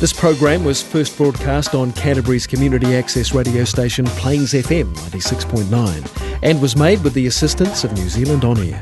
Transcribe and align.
This 0.00 0.12
program 0.12 0.62
was 0.62 0.80
first 0.80 1.16
broadcast 1.16 1.74
on 1.74 1.90
Canterbury's 1.92 2.46
community 2.46 2.94
access 2.94 3.34
radio 3.34 3.64
station 3.64 4.04
Plains 4.06 4.52
FM 4.52 4.94
96.9 4.94 6.38
and 6.44 6.62
was 6.62 6.76
made 6.76 7.02
with 7.02 7.14
the 7.14 7.26
assistance 7.26 7.82
of 7.82 7.92
New 7.94 8.08
Zealand 8.08 8.44
On 8.44 8.56
Air. 8.58 8.80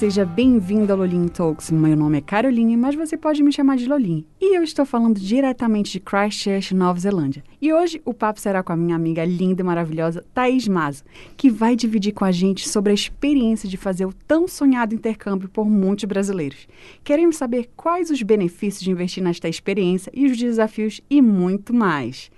Seja 0.00 0.24
bem-vindo 0.24 0.90
ao 0.90 0.98
Lolin 0.98 1.28
Talks. 1.28 1.70
Meu 1.70 1.94
nome 1.94 2.16
é 2.16 2.20
Caroline, 2.22 2.74
mas 2.74 2.94
você 2.94 3.18
pode 3.18 3.42
me 3.42 3.52
chamar 3.52 3.76
de 3.76 3.84
Lolin. 3.86 4.24
E 4.40 4.56
eu 4.56 4.62
estou 4.62 4.86
falando 4.86 5.20
diretamente 5.20 5.92
de 5.92 6.00
Christchurch, 6.00 6.74
Nova 6.74 6.98
Zelândia. 6.98 7.44
E 7.60 7.70
hoje 7.70 8.00
o 8.02 8.14
papo 8.14 8.40
será 8.40 8.62
com 8.62 8.72
a 8.72 8.76
minha 8.76 8.96
amiga 8.96 9.22
linda 9.26 9.60
e 9.60 9.64
maravilhosa 9.64 10.24
Thaís 10.32 10.66
Mazo, 10.66 11.04
que 11.36 11.50
vai 11.50 11.76
dividir 11.76 12.12
com 12.12 12.24
a 12.24 12.32
gente 12.32 12.66
sobre 12.66 12.92
a 12.92 12.94
experiência 12.94 13.68
de 13.68 13.76
fazer 13.76 14.06
o 14.06 14.14
tão 14.26 14.48
sonhado 14.48 14.94
intercâmbio 14.94 15.50
por 15.50 15.68
muitos 15.68 16.06
brasileiros. 16.06 16.66
Queremos 17.04 17.36
saber 17.36 17.68
quais 17.76 18.08
os 18.08 18.22
benefícios 18.22 18.82
de 18.82 18.90
investir 18.90 19.22
nesta 19.22 19.50
experiência 19.50 20.10
e 20.14 20.24
os 20.24 20.38
desafios 20.38 21.02
e 21.10 21.20
muito 21.20 21.74
mais. 21.74 22.30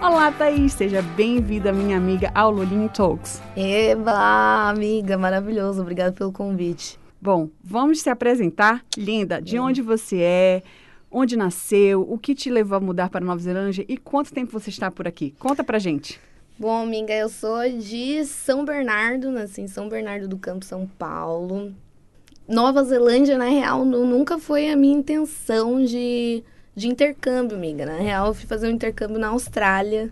Olá, 0.00 0.30
Thaís! 0.30 0.74
Seja 0.74 1.02
bem-vinda, 1.02 1.72
minha 1.72 1.96
amiga, 1.96 2.30
ao 2.32 2.52
Lolinho 2.52 2.88
Talks. 2.88 3.42
Eba, 3.56 4.68
amiga, 4.70 5.18
maravilhoso. 5.18 5.82
Obrigada 5.82 6.12
pelo 6.12 6.30
convite. 6.30 6.96
Bom, 7.20 7.48
vamos 7.64 8.00
se 8.00 8.08
apresentar. 8.08 8.84
Linda, 8.96 9.42
de 9.42 9.58
onde 9.58 9.82
você 9.82 10.20
é? 10.20 10.62
Onde 11.10 11.36
nasceu? 11.36 12.06
O 12.08 12.16
que 12.16 12.32
te 12.32 12.48
levou 12.48 12.76
a 12.76 12.80
mudar 12.80 13.10
para 13.10 13.24
Nova 13.24 13.40
Zelândia? 13.40 13.84
E 13.88 13.96
quanto 13.96 14.32
tempo 14.32 14.52
você 14.52 14.70
está 14.70 14.88
por 14.88 15.08
aqui? 15.08 15.34
Conta 15.36 15.64
pra 15.64 15.80
gente. 15.80 16.20
Bom, 16.56 16.84
amiga, 16.84 17.12
eu 17.12 17.28
sou 17.28 17.68
de 17.68 18.24
São 18.24 18.64
Bernardo, 18.64 19.32
nasci 19.32 19.62
em 19.62 19.68
São 19.68 19.88
Bernardo 19.88 20.28
do 20.28 20.38
Campo, 20.38 20.64
São 20.64 20.86
Paulo. 20.86 21.74
Nova 22.46 22.84
Zelândia, 22.84 23.36
na 23.36 23.46
real, 23.46 23.84
nunca 23.84 24.38
foi 24.38 24.70
a 24.70 24.76
minha 24.76 24.96
intenção 24.96 25.84
de 25.84 26.44
de 26.78 26.88
intercâmbio, 26.88 27.56
amiga. 27.56 27.84
Na 27.84 27.96
real, 27.96 28.28
eu 28.28 28.34
fui 28.34 28.46
fazer 28.46 28.68
um 28.68 28.70
intercâmbio 28.70 29.18
na 29.18 29.28
Austrália. 29.28 30.10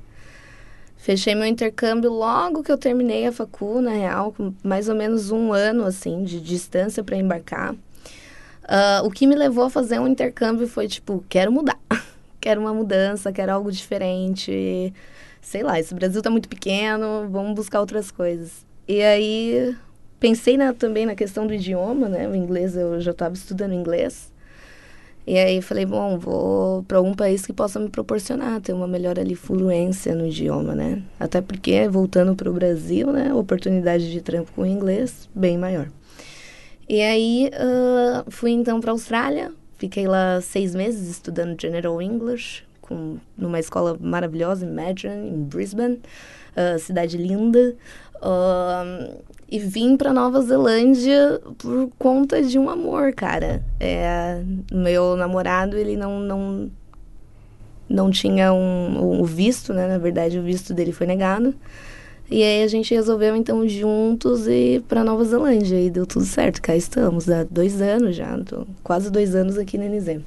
Fechei 0.96 1.34
meu 1.34 1.46
intercâmbio 1.46 2.10
logo 2.10 2.62
que 2.62 2.72
eu 2.72 2.76
terminei 2.76 3.26
a 3.26 3.32
facul, 3.32 3.80
na 3.80 3.92
real, 3.92 4.32
com 4.32 4.52
mais 4.62 4.88
ou 4.88 4.94
menos 4.94 5.30
um 5.30 5.52
ano, 5.52 5.84
assim, 5.84 6.24
de 6.24 6.40
distância 6.40 7.04
para 7.04 7.16
embarcar. 7.16 7.74
Uh, 7.74 9.04
o 9.04 9.10
que 9.10 9.26
me 9.26 9.36
levou 9.36 9.64
a 9.64 9.70
fazer 9.70 10.00
um 10.00 10.08
intercâmbio 10.08 10.66
foi, 10.66 10.88
tipo, 10.88 11.24
quero 11.28 11.52
mudar. 11.52 11.78
quero 12.40 12.60
uma 12.60 12.74
mudança, 12.74 13.32
quero 13.32 13.52
algo 13.52 13.70
diferente. 13.70 14.92
Sei 15.40 15.62
lá, 15.62 15.78
esse 15.78 15.94
Brasil 15.94 16.20
tá 16.20 16.30
muito 16.30 16.48
pequeno, 16.48 17.28
vamos 17.30 17.54
buscar 17.54 17.80
outras 17.80 18.10
coisas. 18.10 18.66
E 18.88 19.00
aí, 19.02 19.76
pensei 20.18 20.56
na, 20.56 20.72
também 20.72 21.06
na 21.06 21.14
questão 21.14 21.46
do 21.46 21.54
idioma, 21.54 22.08
né? 22.08 22.26
O 22.26 22.34
inglês, 22.34 22.76
eu 22.76 23.00
já 23.00 23.12
estava 23.12 23.34
estudando 23.34 23.72
inglês. 23.72 24.32
E 25.26 25.36
aí 25.36 25.60
falei, 25.60 25.84
bom, 25.84 26.16
vou 26.18 26.84
para 26.84 26.98
algum 26.98 27.12
país 27.12 27.44
que 27.44 27.52
possa 27.52 27.80
me 27.80 27.88
proporcionar 27.88 28.60
ter 28.60 28.72
uma 28.72 28.86
melhor 28.86 29.18
ali 29.18 29.34
fluência 29.34 30.14
no 30.14 30.26
idioma, 30.26 30.72
né? 30.72 31.02
Até 31.18 31.40
porque 31.40 31.88
voltando 31.88 32.36
para 32.36 32.48
o 32.48 32.52
Brasil, 32.52 33.10
né, 33.10 33.34
oportunidade 33.34 34.10
de 34.12 34.20
trampo 34.20 34.52
com 34.54 34.64
inglês 34.64 35.28
bem 35.34 35.58
maior. 35.58 35.88
E 36.88 37.02
aí 37.02 37.50
uh, 37.54 38.30
fui 38.30 38.52
então 38.52 38.80
para 38.80 38.92
a 38.92 38.94
Austrália, 38.94 39.52
fiquei 39.76 40.06
lá 40.06 40.40
seis 40.40 40.76
meses 40.76 41.10
estudando 41.10 41.60
General 41.60 42.00
English 42.00 42.62
com 42.80 43.16
numa 43.36 43.58
escola 43.58 43.96
maravilhosa 44.00 44.64
Madron, 44.64 45.10
em 45.10 45.42
Brisbane, 45.42 46.00
uh, 46.56 46.78
cidade 46.78 47.16
linda. 47.16 47.74
Uh, 48.26 49.22
e 49.48 49.60
vim 49.60 49.96
para 49.96 50.12
Nova 50.12 50.42
Zelândia 50.42 51.40
por 51.58 51.88
conta 51.96 52.42
de 52.42 52.58
um 52.58 52.68
amor, 52.68 53.12
cara. 53.12 53.62
É, 53.78 54.42
meu 54.72 55.14
namorado, 55.14 55.76
ele 55.76 55.96
não, 55.96 56.18
não, 56.18 56.70
não 57.88 58.10
tinha 58.10 58.52
um, 58.52 59.20
um 59.20 59.24
visto, 59.24 59.72
né? 59.72 59.86
Na 59.86 59.98
verdade, 59.98 60.38
o 60.38 60.42
visto 60.42 60.74
dele 60.74 60.90
foi 60.90 61.06
negado. 61.06 61.54
E 62.28 62.42
aí 62.42 62.64
a 62.64 62.66
gente 62.66 62.92
resolveu, 62.92 63.36
então, 63.36 63.68
juntos 63.68 64.48
ir 64.48 64.82
para 64.82 65.04
Nova 65.04 65.22
Zelândia. 65.24 65.80
E 65.80 65.88
deu 65.88 66.04
tudo 66.04 66.24
certo, 66.24 66.60
cá 66.60 66.74
estamos. 66.74 67.30
Há 67.30 67.44
dois 67.44 67.80
anos 67.80 68.16
já, 68.16 68.36
quase 68.82 69.12
dois 69.12 69.36
anos 69.36 69.56
aqui 69.56 69.78
na 69.78 69.84
NZ. 69.84 70.20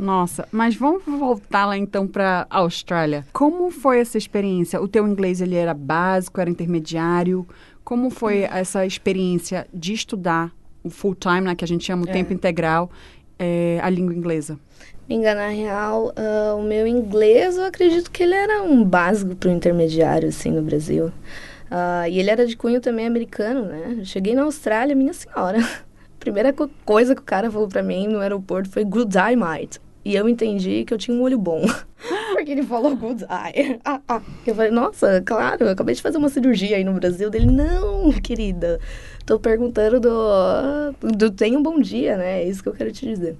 Nossa, 0.00 0.48
mas 0.50 0.74
vamos 0.74 1.04
voltar 1.04 1.66
lá 1.66 1.76
então 1.76 2.06
para 2.06 2.46
a 2.48 2.58
Austrália. 2.60 3.26
Como 3.34 3.70
foi 3.70 4.00
essa 4.00 4.16
experiência? 4.16 4.80
O 4.80 4.88
teu 4.88 5.06
inglês 5.06 5.42
ele 5.42 5.54
era 5.54 5.74
básico, 5.74 6.40
era 6.40 6.48
intermediário? 6.48 7.46
Como 7.84 8.08
foi 8.08 8.44
essa 8.44 8.86
experiência 8.86 9.66
de 9.74 9.92
estudar 9.92 10.52
o 10.82 10.88
full 10.88 11.14
time, 11.14 11.42
né, 11.42 11.54
que 11.54 11.62
a 11.62 11.68
gente 11.68 11.84
chama 11.84 12.06
o 12.06 12.08
é. 12.08 12.12
tempo 12.12 12.32
integral, 12.32 12.90
é, 13.38 13.78
a 13.82 13.90
língua 13.90 14.14
inglesa? 14.14 14.58
Me 15.06 15.16
engana, 15.16 15.48
na 15.48 15.48
real, 15.48 16.14
uh, 16.16 16.56
o 16.56 16.62
meu 16.62 16.86
inglês, 16.86 17.58
eu 17.58 17.64
acredito 17.66 18.10
que 18.10 18.22
ele 18.22 18.34
era 18.34 18.62
um 18.62 18.82
básico 18.82 19.36
para 19.36 19.50
o 19.50 19.52
intermediário, 19.52 20.30
assim, 20.30 20.50
no 20.50 20.62
Brasil. 20.62 21.08
Uh, 21.08 22.08
e 22.08 22.18
ele 22.18 22.30
era 22.30 22.46
de 22.46 22.56
cunho 22.56 22.80
também 22.80 23.06
americano, 23.06 23.66
né? 23.66 23.96
Eu 23.98 24.04
cheguei 24.06 24.34
na 24.34 24.44
Austrália, 24.44 24.96
minha 24.96 25.12
senhora. 25.12 25.58
Primeira 26.18 26.54
coisa 26.86 27.14
que 27.14 27.20
o 27.20 27.24
cara 27.24 27.50
falou 27.50 27.68
para 27.68 27.82
mim 27.82 28.08
no 28.08 28.20
aeroporto 28.20 28.70
foi 28.70 28.82
good 28.82 29.14
eye, 29.18 29.36
mate. 29.36 29.78
E 30.04 30.14
eu 30.14 30.28
entendi 30.28 30.84
que 30.84 30.94
eu 30.94 30.98
tinha 30.98 31.16
um 31.16 31.22
olho 31.22 31.38
bom. 31.38 31.62
Porque 32.32 32.52
ele 32.52 32.62
falou 32.62 32.96
good 32.96 33.24
eye. 33.24 33.78
Ah, 33.84 34.00
ah. 34.08 34.22
Eu 34.46 34.54
falei, 34.54 34.70
nossa, 34.70 35.20
claro, 35.20 35.64
eu 35.64 35.70
acabei 35.70 35.94
de 35.94 36.00
fazer 36.00 36.16
uma 36.16 36.30
cirurgia 36.30 36.76
aí 36.76 36.84
no 36.84 36.94
Brasil. 36.94 37.28
Dele, 37.28 37.46
não, 37.46 38.10
querida. 38.12 38.80
Tô 39.26 39.38
perguntando 39.38 40.00
do, 40.00 40.92
do 41.16 41.30
tenha 41.30 41.58
um 41.58 41.62
bom 41.62 41.78
dia, 41.78 42.16
né? 42.16 42.42
É 42.42 42.48
isso 42.48 42.62
que 42.62 42.68
eu 42.68 42.72
quero 42.72 42.90
te 42.90 43.06
dizer. 43.06 43.36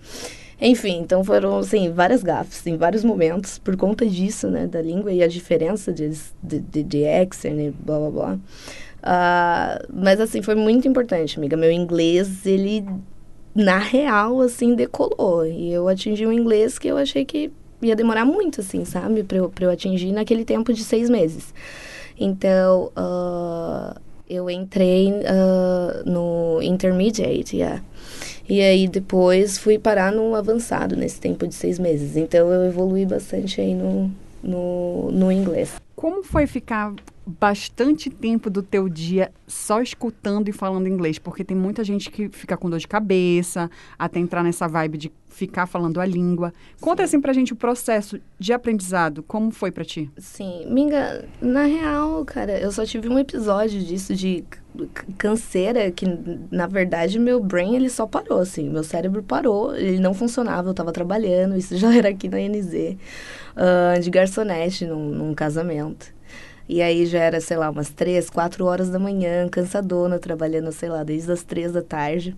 Enfim, 0.60 0.98
então 1.00 1.24
foram, 1.24 1.58
assim, 1.58 1.90
várias 1.90 2.22
gafes 2.22 2.66
em 2.66 2.76
vários 2.76 3.02
momentos 3.02 3.58
por 3.58 3.74
conta 3.76 4.04
disso, 4.04 4.50
né? 4.50 4.66
Da 4.66 4.82
língua 4.82 5.10
e 5.10 5.22
a 5.22 5.26
diferença 5.26 5.90
de, 5.90 6.10
de, 6.42 6.60
de, 6.60 6.82
de 6.82 7.06
accent 7.06 7.58
e 7.58 7.70
blá, 7.70 7.98
blá, 7.98 8.10
blá. 8.10 8.38
Uh, 9.00 9.86
mas, 9.90 10.20
assim, 10.20 10.42
foi 10.42 10.54
muito 10.54 10.86
importante, 10.86 11.38
amiga. 11.38 11.56
Meu 11.56 11.72
inglês, 11.72 12.44
ele 12.44 12.84
na 13.54 13.78
real, 13.78 14.40
assim, 14.40 14.74
decolou. 14.74 15.46
E 15.46 15.72
eu 15.72 15.88
atingi 15.88 16.26
um 16.26 16.32
inglês 16.32 16.78
que 16.78 16.88
eu 16.88 16.96
achei 16.96 17.24
que 17.24 17.50
ia 17.82 17.96
demorar 17.96 18.24
muito, 18.24 18.60
assim, 18.60 18.84
sabe? 18.84 19.22
Pra 19.22 19.38
eu, 19.38 19.48
pra 19.50 19.66
eu 19.66 19.70
atingir 19.70 20.12
naquele 20.12 20.44
tempo 20.44 20.72
de 20.72 20.84
seis 20.84 21.08
meses. 21.08 21.52
Então, 22.18 22.92
uh, 22.96 23.98
eu 24.28 24.48
entrei 24.48 25.10
uh, 25.10 26.08
no 26.08 26.62
intermediate, 26.62 27.56
yeah. 27.56 27.82
E 28.48 28.60
aí 28.60 28.88
depois 28.88 29.58
fui 29.58 29.78
parar 29.78 30.12
no 30.12 30.34
avançado 30.34 30.96
nesse 30.96 31.20
tempo 31.20 31.46
de 31.46 31.54
seis 31.54 31.78
meses. 31.78 32.16
Então 32.16 32.52
eu 32.52 32.64
evolui 32.64 33.06
bastante 33.06 33.60
aí 33.60 33.74
no, 33.74 34.10
no, 34.42 35.10
no 35.10 35.30
inglês. 35.30 35.80
Como 35.94 36.22
foi 36.22 36.46
ficar 36.46 36.94
bastante 37.26 38.10
tempo 38.10 38.50
do 38.50 38.62
teu 38.62 38.88
dia 38.88 39.30
só 39.46 39.80
escutando 39.80 40.48
e 40.48 40.52
falando 40.52 40.88
inglês, 40.88 41.18
porque 41.18 41.44
tem 41.44 41.56
muita 41.56 41.84
gente 41.84 42.10
que 42.10 42.28
fica 42.28 42.56
com 42.56 42.68
dor 42.68 42.78
de 42.78 42.88
cabeça, 42.88 43.70
até 43.98 44.18
entrar 44.18 44.42
nessa 44.42 44.66
vibe 44.66 44.98
de 44.98 45.12
ficar 45.28 45.66
falando 45.66 46.00
a 46.00 46.06
língua. 46.06 46.52
Conta 46.80 47.02
Sim. 47.02 47.04
assim 47.04 47.20
pra 47.20 47.32
gente 47.32 47.52
o 47.52 47.56
processo 47.56 48.20
de 48.38 48.52
aprendizado, 48.52 49.22
como 49.22 49.50
foi 49.50 49.70
para 49.70 49.84
ti? 49.84 50.10
Sim, 50.18 50.66
Minga, 50.66 51.28
na 51.40 51.64
real, 51.64 52.24
cara, 52.24 52.58
eu 52.58 52.72
só 52.72 52.84
tive 52.84 53.08
um 53.08 53.18
episódio 53.18 53.80
disso 53.80 54.14
de 54.14 54.44
canseira 55.18 55.90
que 55.90 56.06
na 56.48 56.66
verdade 56.66 57.18
meu 57.18 57.42
brain 57.42 57.74
ele 57.74 57.90
só 57.90 58.06
parou 58.06 58.38
assim 58.38 58.70
meu 58.70 58.84
cérebro 58.84 59.20
parou 59.20 59.74
ele 59.74 59.98
não 59.98 60.14
funcionava 60.14 60.68
eu 60.68 60.74
tava 60.74 60.92
trabalhando 60.92 61.56
isso 61.56 61.76
já 61.76 61.92
era 61.96 62.10
aqui 62.10 62.28
na 62.28 62.38
NZ 62.38 62.96
uh, 63.56 64.00
de 64.00 64.10
garçonete 64.10 64.86
num, 64.86 65.10
num 65.10 65.34
casamento 65.34 66.12
e 66.72 66.80
aí 66.80 67.04
já 67.04 67.18
era, 67.18 67.40
sei 67.40 67.56
lá, 67.56 67.68
umas 67.68 67.90
três, 67.90 68.30
quatro 68.30 68.64
horas 68.64 68.88
da 68.90 68.98
manhã, 69.00 69.48
cansadona, 69.48 70.20
trabalhando, 70.20 70.70
sei 70.70 70.88
lá, 70.88 71.02
desde 71.02 71.32
as 71.32 71.42
três 71.42 71.72
da 71.72 71.82
tarde. 71.82 72.36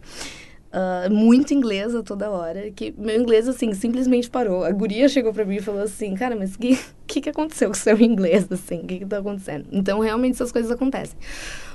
Uh, 0.73 1.13
muito 1.13 1.53
inglesa 1.53 2.03
toda 2.03 2.31
hora, 2.31 2.71
que 2.71 2.95
meu 2.97 3.21
inglês, 3.21 3.47
assim, 3.47 3.75
simplesmente 3.75 4.31
parou. 4.31 4.65
A 4.65 4.71
guria 4.71 5.07
chegou 5.07 5.31
pra 5.31 5.45
mim 5.45 5.57
e 5.57 5.61
falou 5.61 5.83
assim, 5.83 6.15
cara, 6.15 6.35
mas 6.35 6.55
o 6.55 6.59
que, 6.59 6.79
que, 7.07 7.21
que 7.21 7.29
aconteceu 7.29 7.69
com 7.69 7.75
o 7.75 7.79
seu 7.79 8.01
inglês, 8.01 8.47
assim? 8.51 8.79
O 8.79 8.87
que 8.87 9.01
que 9.01 9.05
tá 9.05 9.19
acontecendo? 9.19 9.67
Então, 9.71 10.01
realmente, 10.01 10.33
essas 10.35 10.51
coisas 10.51 10.71
acontecem. 10.71 11.19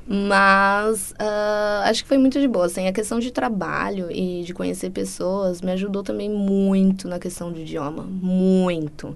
Mas 0.07 1.11
uh, 1.11 1.83
acho 1.83 2.01
que 2.01 2.07
foi 2.07 2.17
muito 2.17 2.39
de 2.39 2.47
boa, 2.47 2.65
assim, 2.65 2.87
a 2.87 2.93
questão 2.93 3.19
de 3.19 3.29
trabalho 3.29 4.09
e 4.09 4.41
de 4.43 4.53
conhecer 4.53 4.89
pessoas 4.89 5.61
me 5.61 5.71
ajudou 5.73 6.01
também 6.01 6.29
muito 6.29 7.07
na 7.07 7.19
questão 7.19 7.51
do 7.51 7.59
idioma, 7.59 8.03
muito. 8.03 9.15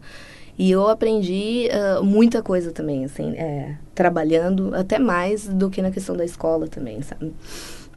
E 0.59 0.69
eu 0.69 0.87
aprendi 0.87 1.69
uh, 1.71 2.03
muita 2.03 2.43
coisa 2.43 2.71
também, 2.71 3.03
assim, 3.03 3.33
é, 3.35 3.77
trabalhando 3.95 4.75
até 4.75 4.99
mais 4.99 5.47
do 5.47 5.71
que 5.71 5.81
na 5.81 5.89
questão 5.89 6.15
da 6.15 6.23
escola 6.23 6.67
também, 6.67 7.01
sabe? 7.01 7.33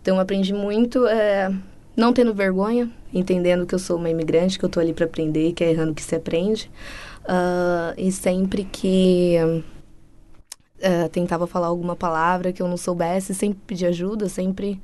Então, 0.00 0.20
aprendi 0.20 0.54
muito 0.54 1.06
é, 1.06 1.52
não 1.96 2.12
tendo 2.12 2.34
vergonha, 2.34 2.90
entendendo 3.12 3.66
que 3.66 3.74
eu 3.74 3.78
sou 3.78 3.96
uma 3.96 4.10
imigrante, 4.10 4.58
que 4.58 4.64
eu 4.64 4.68
tô 4.68 4.80
ali 4.80 4.92
para 4.92 5.06
aprender, 5.06 5.52
que 5.52 5.62
é 5.62 5.70
errando 5.70 5.94
que 5.94 6.02
se 6.02 6.14
aprende. 6.14 6.70
Uh, 7.24 7.94
e 7.96 8.12
sempre 8.12 8.64
que 8.64 9.36
uh, 10.78 11.08
tentava 11.10 11.46
falar 11.46 11.68
alguma 11.68 11.96
palavra 11.96 12.52
que 12.52 12.60
eu 12.60 12.68
não 12.68 12.76
soubesse, 12.76 13.34
sempre 13.34 13.60
pedi 13.66 13.86
ajuda, 13.86 14.28
sempre 14.28 14.80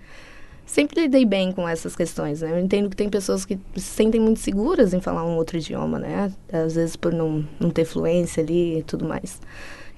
sempre 0.65 1.03
lidei 1.03 1.25
bem 1.25 1.51
com 1.51 1.69
essas 1.69 1.97
questões, 1.97 2.43
né? 2.43 2.53
Eu 2.53 2.61
entendo 2.61 2.89
que 2.89 2.95
tem 2.95 3.11
pessoas 3.11 3.45
que 3.45 3.59
se 3.75 3.81
sentem 3.81 4.21
muito 4.21 4.39
seguras 4.39 4.95
em 4.95 5.01
falar 5.01 5.25
um 5.27 5.37
outro 5.37 5.59
idioma, 5.59 5.99
né? 5.99 6.33
Às 6.53 6.77
vezes 6.77 6.95
por 6.95 7.12
não, 7.12 7.45
não 7.59 7.71
ter 7.71 7.85
fluência 7.85 8.41
ali 8.41 8.79
e 8.79 8.83
tudo 8.85 9.05
mais. 9.05 9.41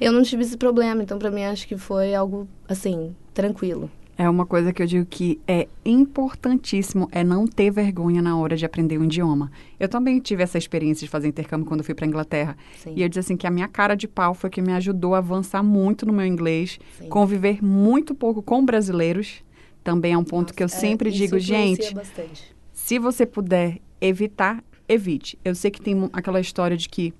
Eu 0.00 0.12
não 0.12 0.22
tive 0.22 0.42
esse 0.42 0.56
problema, 0.56 1.02
então 1.02 1.18
para 1.18 1.30
mim 1.30 1.44
acho 1.44 1.68
que 1.68 1.76
foi 1.76 2.14
algo, 2.14 2.48
assim, 2.66 3.14
tranquilo. 3.34 3.90
É 4.22 4.30
uma 4.30 4.46
coisa 4.46 4.72
que 4.72 4.80
eu 4.80 4.86
digo 4.86 5.04
que 5.04 5.40
é 5.48 5.66
importantíssimo, 5.84 7.08
é 7.10 7.24
não 7.24 7.44
ter 7.44 7.72
vergonha 7.72 8.22
na 8.22 8.38
hora 8.38 8.56
de 8.56 8.64
aprender 8.64 8.96
um 8.96 9.02
idioma. 9.02 9.50
Eu 9.80 9.88
também 9.88 10.20
tive 10.20 10.44
essa 10.44 10.56
experiência 10.56 11.04
de 11.04 11.10
fazer 11.10 11.26
intercâmbio 11.26 11.66
quando 11.66 11.82
fui 11.82 11.92
para 11.92 12.06
Inglaterra. 12.06 12.56
Sim. 12.76 12.92
E 12.94 13.02
eu 13.02 13.08
disse 13.08 13.18
assim 13.18 13.36
que 13.36 13.48
a 13.48 13.50
minha 13.50 13.66
cara 13.66 13.96
de 13.96 14.06
pau 14.06 14.32
foi 14.32 14.48
que 14.48 14.62
me 14.62 14.72
ajudou 14.74 15.16
a 15.16 15.18
avançar 15.18 15.60
muito 15.60 16.06
no 16.06 16.12
meu 16.12 16.24
inglês, 16.24 16.78
Sim. 17.00 17.08
conviver 17.08 17.64
muito 17.64 18.14
pouco 18.14 18.40
com 18.40 18.64
brasileiros 18.64 19.42
também 19.82 20.12
é 20.12 20.18
um 20.18 20.22
ponto 20.22 20.50
Nossa, 20.50 20.54
que 20.54 20.62
eu 20.62 20.66
é, 20.66 20.68
sempre 20.68 21.10
digo, 21.10 21.36
gente, 21.40 21.92
bastante. 21.92 22.54
se 22.72 23.00
você 23.00 23.26
puder 23.26 23.80
evitar, 24.00 24.62
evite. 24.88 25.36
Eu 25.44 25.56
sei 25.56 25.72
que 25.72 25.82
tem 25.82 26.08
aquela 26.12 26.38
história 26.38 26.76
de 26.76 26.88
que 26.88 27.12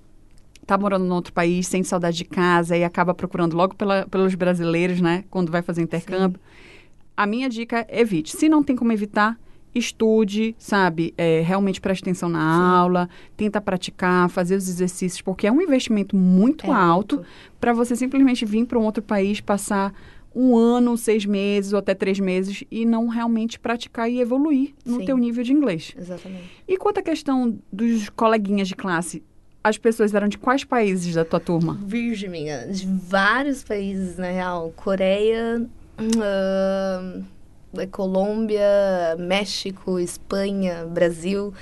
tá 0.65 0.77
morando 0.77 1.05
em 1.05 1.11
outro 1.11 1.33
país, 1.33 1.67
sente 1.67 1.85
saudade 1.85 2.15
de 2.15 2.23
casa 2.23 2.77
e 2.77 2.83
acaba 2.85 3.13
procurando 3.13 3.57
logo 3.57 3.75
pela, 3.75 4.07
pelos 4.07 4.33
brasileiros, 4.35 5.01
né, 5.01 5.25
quando 5.29 5.51
vai 5.51 5.61
fazer 5.61 5.81
intercâmbio. 5.81 6.39
Sim. 6.39 6.72
A 7.15 7.25
minha 7.25 7.49
dica 7.49 7.85
é 7.87 8.01
evite. 8.01 8.35
Se 8.35 8.49
não 8.49 8.63
tem 8.63 8.75
como 8.75 8.91
evitar, 8.91 9.37
estude, 9.73 10.55
sabe? 10.57 11.13
É, 11.17 11.41
realmente 11.41 11.81
preste 11.81 12.01
atenção 12.03 12.29
na 12.29 12.39
Sim. 12.39 12.61
aula, 12.61 13.09
tenta 13.35 13.59
praticar, 13.59 14.29
fazer 14.29 14.55
os 14.55 14.67
exercícios, 14.69 15.21
porque 15.21 15.47
é 15.47 15.51
um 15.51 15.61
investimento 15.61 16.15
muito 16.15 16.67
é 16.67 16.73
alto 16.73 17.23
para 17.59 17.73
você 17.73 17.95
simplesmente 17.95 18.45
vir 18.45 18.65
para 18.65 18.77
um 18.77 18.83
outro 18.83 19.01
país, 19.01 19.41
passar 19.41 19.93
um 20.35 20.55
ano, 20.57 20.97
seis 20.97 21.25
meses 21.25 21.73
ou 21.73 21.79
até 21.79 21.93
três 21.93 22.19
meses 22.19 22.63
e 22.71 22.85
não 22.85 23.07
realmente 23.07 23.59
praticar 23.59 24.09
e 24.09 24.19
evoluir 24.19 24.73
no 24.83 24.99
Sim. 24.99 25.05
teu 25.05 25.17
nível 25.17 25.43
de 25.43 25.53
inglês. 25.53 25.93
Exatamente. 25.97 26.49
E 26.67 26.77
quanto 26.77 26.99
à 26.99 27.03
questão 27.03 27.57
dos 27.71 28.09
coleguinhas 28.09 28.67
de 28.67 28.75
classe, 28.75 29.23
as 29.63 29.77
pessoas 29.77 30.13
eram 30.13 30.27
de 30.27 30.37
quais 30.37 30.63
países 30.63 31.13
da 31.13 31.23
tua 31.23 31.39
turma? 31.39 31.79
Virgem, 31.85 32.31
de 32.71 32.85
vários 32.85 33.63
países, 33.63 34.17
na 34.17 34.29
real. 34.29 34.73
Coreia, 34.75 35.65
uh, 35.99 37.87
Colômbia, 37.91 39.15
México, 39.17 39.99
Espanha, 39.99 40.85
Brasil. 40.85 41.53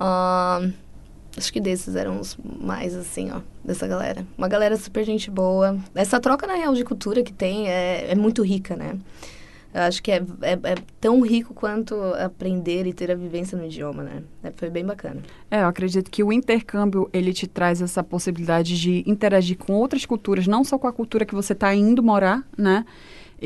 Uh, 0.00 0.72
Acho 1.36 1.52
que 1.52 1.60
desses 1.60 1.96
eram 1.96 2.20
os 2.20 2.36
mais, 2.60 2.94
assim, 2.94 3.30
ó, 3.32 3.40
dessa 3.64 3.86
galera. 3.88 4.24
Uma 4.38 4.46
galera 4.46 4.76
super 4.76 5.04
gente 5.04 5.30
boa. 5.30 5.76
Essa 5.94 6.20
troca, 6.20 6.46
na 6.46 6.54
real, 6.54 6.74
de 6.74 6.84
cultura 6.84 7.22
que 7.22 7.32
tem 7.32 7.68
é, 7.68 8.12
é 8.12 8.14
muito 8.14 8.42
rica, 8.42 8.76
né? 8.76 8.96
Eu 9.72 9.80
acho 9.82 10.00
que 10.00 10.12
é, 10.12 10.22
é, 10.42 10.52
é, 10.52 10.74
tão 11.00 11.20
rico 11.20 11.52
quanto 11.52 11.96
aprender 12.14 12.86
e 12.86 12.92
ter 12.92 13.10
a 13.10 13.16
vivência 13.16 13.58
no 13.58 13.64
idioma, 13.64 14.04
né? 14.04 14.22
É, 14.44 14.52
foi 14.52 14.70
bem 14.70 14.84
bacana. 14.84 15.20
É, 15.50 15.62
eu 15.62 15.66
acredito 15.66 16.08
que 16.08 16.22
o 16.22 16.32
intercâmbio, 16.32 17.10
ele 17.12 17.32
te 17.32 17.48
traz 17.48 17.82
essa 17.82 18.04
possibilidade 18.04 18.80
de 18.80 19.02
interagir 19.04 19.58
com 19.58 19.72
outras 19.72 20.06
culturas, 20.06 20.46
não 20.46 20.62
só 20.62 20.78
com 20.78 20.86
a 20.86 20.92
cultura 20.92 21.24
que 21.24 21.34
você 21.34 21.52
está 21.52 21.74
indo 21.74 22.00
morar, 22.00 22.46
né? 22.56 22.84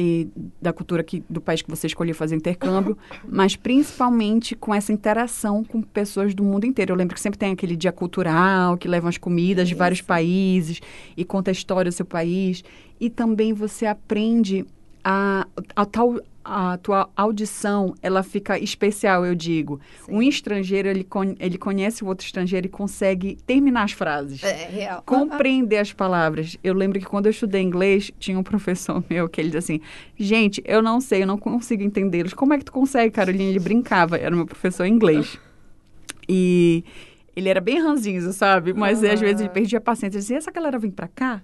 E 0.00 0.28
da 0.62 0.72
cultura 0.72 1.02
que, 1.02 1.24
do 1.28 1.40
país 1.40 1.60
que 1.60 1.68
você 1.68 1.88
escolheu 1.88 2.14
fazer 2.14 2.36
intercâmbio, 2.36 2.96
mas 3.28 3.56
principalmente 3.56 4.54
com 4.54 4.72
essa 4.72 4.92
interação 4.92 5.64
com 5.64 5.82
pessoas 5.82 6.36
do 6.36 6.44
mundo 6.44 6.64
inteiro. 6.64 6.92
Eu 6.92 6.96
lembro 6.96 7.16
que 7.16 7.20
sempre 7.20 7.36
tem 7.36 7.50
aquele 7.50 7.74
dia 7.74 7.90
cultural 7.90 8.76
que 8.76 8.86
levam 8.86 9.08
as 9.08 9.18
comidas 9.18 9.64
Isso. 9.64 9.74
de 9.74 9.74
vários 9.74 10.00
países 10.00 10.80
e 11.16 11.24
conta 11.24 11.50
a 11.50 11.52
história 11.52 11.90
do 11.90 11.94
seu 11.94 12.06
país. 12.06 12.62
E 13.00 13.10
também 13.10 13.52
você 13.52 13.86
aprende 13.86 14.64
a, 15.02 15.44
a 15.74 15.84
tal 15.84 16.20
a 16.48 16.78
tua 16.78 17.10
audição 17.14 17.94
ela 18.02 18.22
fica 18.22 18.58
especial, 18.58 19.26
eu 19.26 19.34
digo. 19.34 19.78
Sim. 20.06 20.12
Um 20.14 20.22
estrangeiro 20.22 20.88
ele, 20.88 21.04
con 21.04 21.34
ele 21.38 21.58
conhece 21.58 22.02
o 22.02 22.06
outro 22.06 22.24
estrangeiro 22.24 22.66
e 22.66 22.70
consegue 22.70 23.36
terminar 23.46 23.82
as 23.82 23.92
frases, 23.92 24.42
é, 24.42 24.66
real. 24.66 25.02
compreender 25.04 25.76
as 25.76 25.92
palavras. 25.92 26.56
Eu 26.64 26.72
lembro 26.72 26.98
que 26.98 27.04
quando 27.04 27.26
eu 27.26 27.30
estudei 27.30 27.60
inglês 27.60 28.10
tinha 28.18 28.38
um 28.38 28.42
professor 28.42 29.04
meu 29.10 29.28
que 29.28 29.40
ele 29.40 29.48
dizia 29.48 29.58
assim: 29.58 29.80
gente, 30.16 30.62
eu 30.64 30.80
não 30.80 31.02
sei, 31.02 31.22
eu 31.22 31.26
não 31.26 31.36
consigo 31.36 31.82
entendê-los. 31.82 32.32
Como 32.32 32.54
é 32.54 32.58
que 32.58 32.64
tu 32.64 32.72
consegue, 32.72 33.10
Carolina? 33.10 33.44
Ele 33.44 33.60
brincava, 33.60 34.16
era 34.16 34.34
meu 34.34 34.46
professor 34.46 34.86
inglês. 34.86 35.38
E 36.26 36.84
ele 37.38 37.48
era 37.48 37.60
bem 37.60 37.80
ranzinho, 37.80 38.32
sabe? 38.32 38.72
Mas 38.72 39.02
às 39.04 39.20
vezes 39.20 39.40
ele 39.40 39.48
perdia 39.48 39.78
a 39.78 39.80
paciência. 39.80 40.18
dizia, 40.18 40.36
essa 40.36 40.50
galera 40.50 40.76
vem 40.76 40.90
para 40.90 41.06
cá 41.06 41.40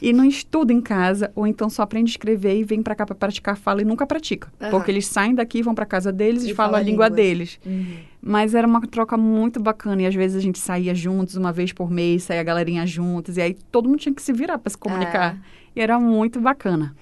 e 0.00 0.10
não 0.10 0.24
estuda 0.24 0.72
em 0.72 0.80
casa, 0.80 1.30
ou 1.34 1.46
então 1.46 1.68
só 1.68 1.82
aprende 1.82 2.10
a 2.10 2.12
escrever 2.12 2.58
e 2.58 2.64
vem 2.64 2.82
para 2.82 2.94
cá 2.94 3.04
para 3.04 3.14
praticar 3.14 3.54
fala 3.54 3.82
e 3.82 3.84
nunca 3.84 4.06
pratica. 4.06 4.50
Porque 4.70 4.90
eles 4.90 5.06
saem 5.06 5.34
daqui, 5.34 5.62
vão 5.62 5.74
para 5.74 5.84
casa 5.84 6.10
deles 6.10 6.44
e, 6.44 6.50
e 6.50 6.54
falam 6.54 6.72
fala 6.72 6.82
a 6.82 6.84
língua 6.84 7.10
deles. 7.10 7.60
Uhum. 7.64 7.96
Mas 8.22 8.54
era 8.54 8.66
uma 8.66 8.80
troca 8.86 9.18
muito 9.18 9.60
bacana 9.60 10.00
e 10.00 10.06
às 10.06 10.14
vezes 10.14 10.38
a 10.38 10.40
gente 10.40 10.58
saía 10.58 10.94
juntos 10.94 11.36
uma 11.36 11.52
vez 11.52 11.74
por 11.74 11.90
mês, 11.90 12.22
saía 12.22 12.40
a 12.40 12.44
galerinha 12.44 12.86
juntos 12.86 13.36
e 13.36 13.42
aí 13.42 13.54
todo 13.70 13.86
mundo 13.86 13.98
tinha 13.98 14.14
que 14.14 14.22
se 14.22 14.32
virar 14.32 14.56
para 14.56 14.70
se 14.70 14.78
comunicar. 14.78 15.36
É. 15.36 15.38
E 15.76 15.80
era 15.82 16.00
muito 16.00 16.40
bacana. 16.40 16.94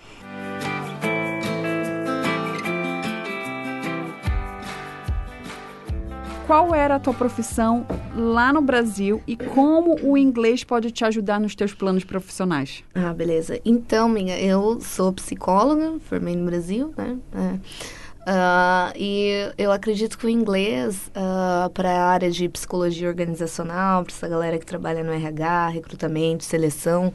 qual 6.53 6.75
era 6.75 6.97
a 6.97 7.01
tua 7.01 7.15
profissão 7.15 7.87
lá 8.17 8.53
no 8.53 8.61
Brasil 8.61 9.23
e 9.27 9.37
como 9.37 9.97
o 10.03 10.17
inglês 10.17 10.65
pode 10.65 10.91
te 10.91 11.05
ajudar 11.05 11.41
nos 11.41 11.55
teus 11.55 11.73
planos 11.73 12.05
profissionais? 12.05 12.85
Ah, 12.95 13.13
beleza. 13.13 13.61
Então, 13.65 14.09
minha, 14.09 14.39
eu 14.39 14.81
sou 14.81 15.13
psicóloga, 15.13 15.99
formei 16.01 16.37
no 16.37 16.45
Brasil, 16.47 16.93
né? 16.97 17.19
É. 17.35 18.03
Uh, 18.23 18.93
e 18.97 19.53
eu 19.59 19.73
acredito 19.73 20.17
que 20.17 20.27
o 20.27 20.29
inglês, 20.29 21.11
uh, 21.11 21.69
para 21.71 21.91
a 21.91 22.05
área 22.05 22.31
de 22.31 22.49
psicologia 22.49 23.09
organizacional, 23.09 24.05
para 24.05 24.13
essa 24.13 24.29
galera 24.29 24.59
que 24.59 24.67
trabalha 24.67 25.03
no 25.03 25.13
RH, 25.13 25.69
recrutamento, 25.69 26.45
seleção, 26.45 27.13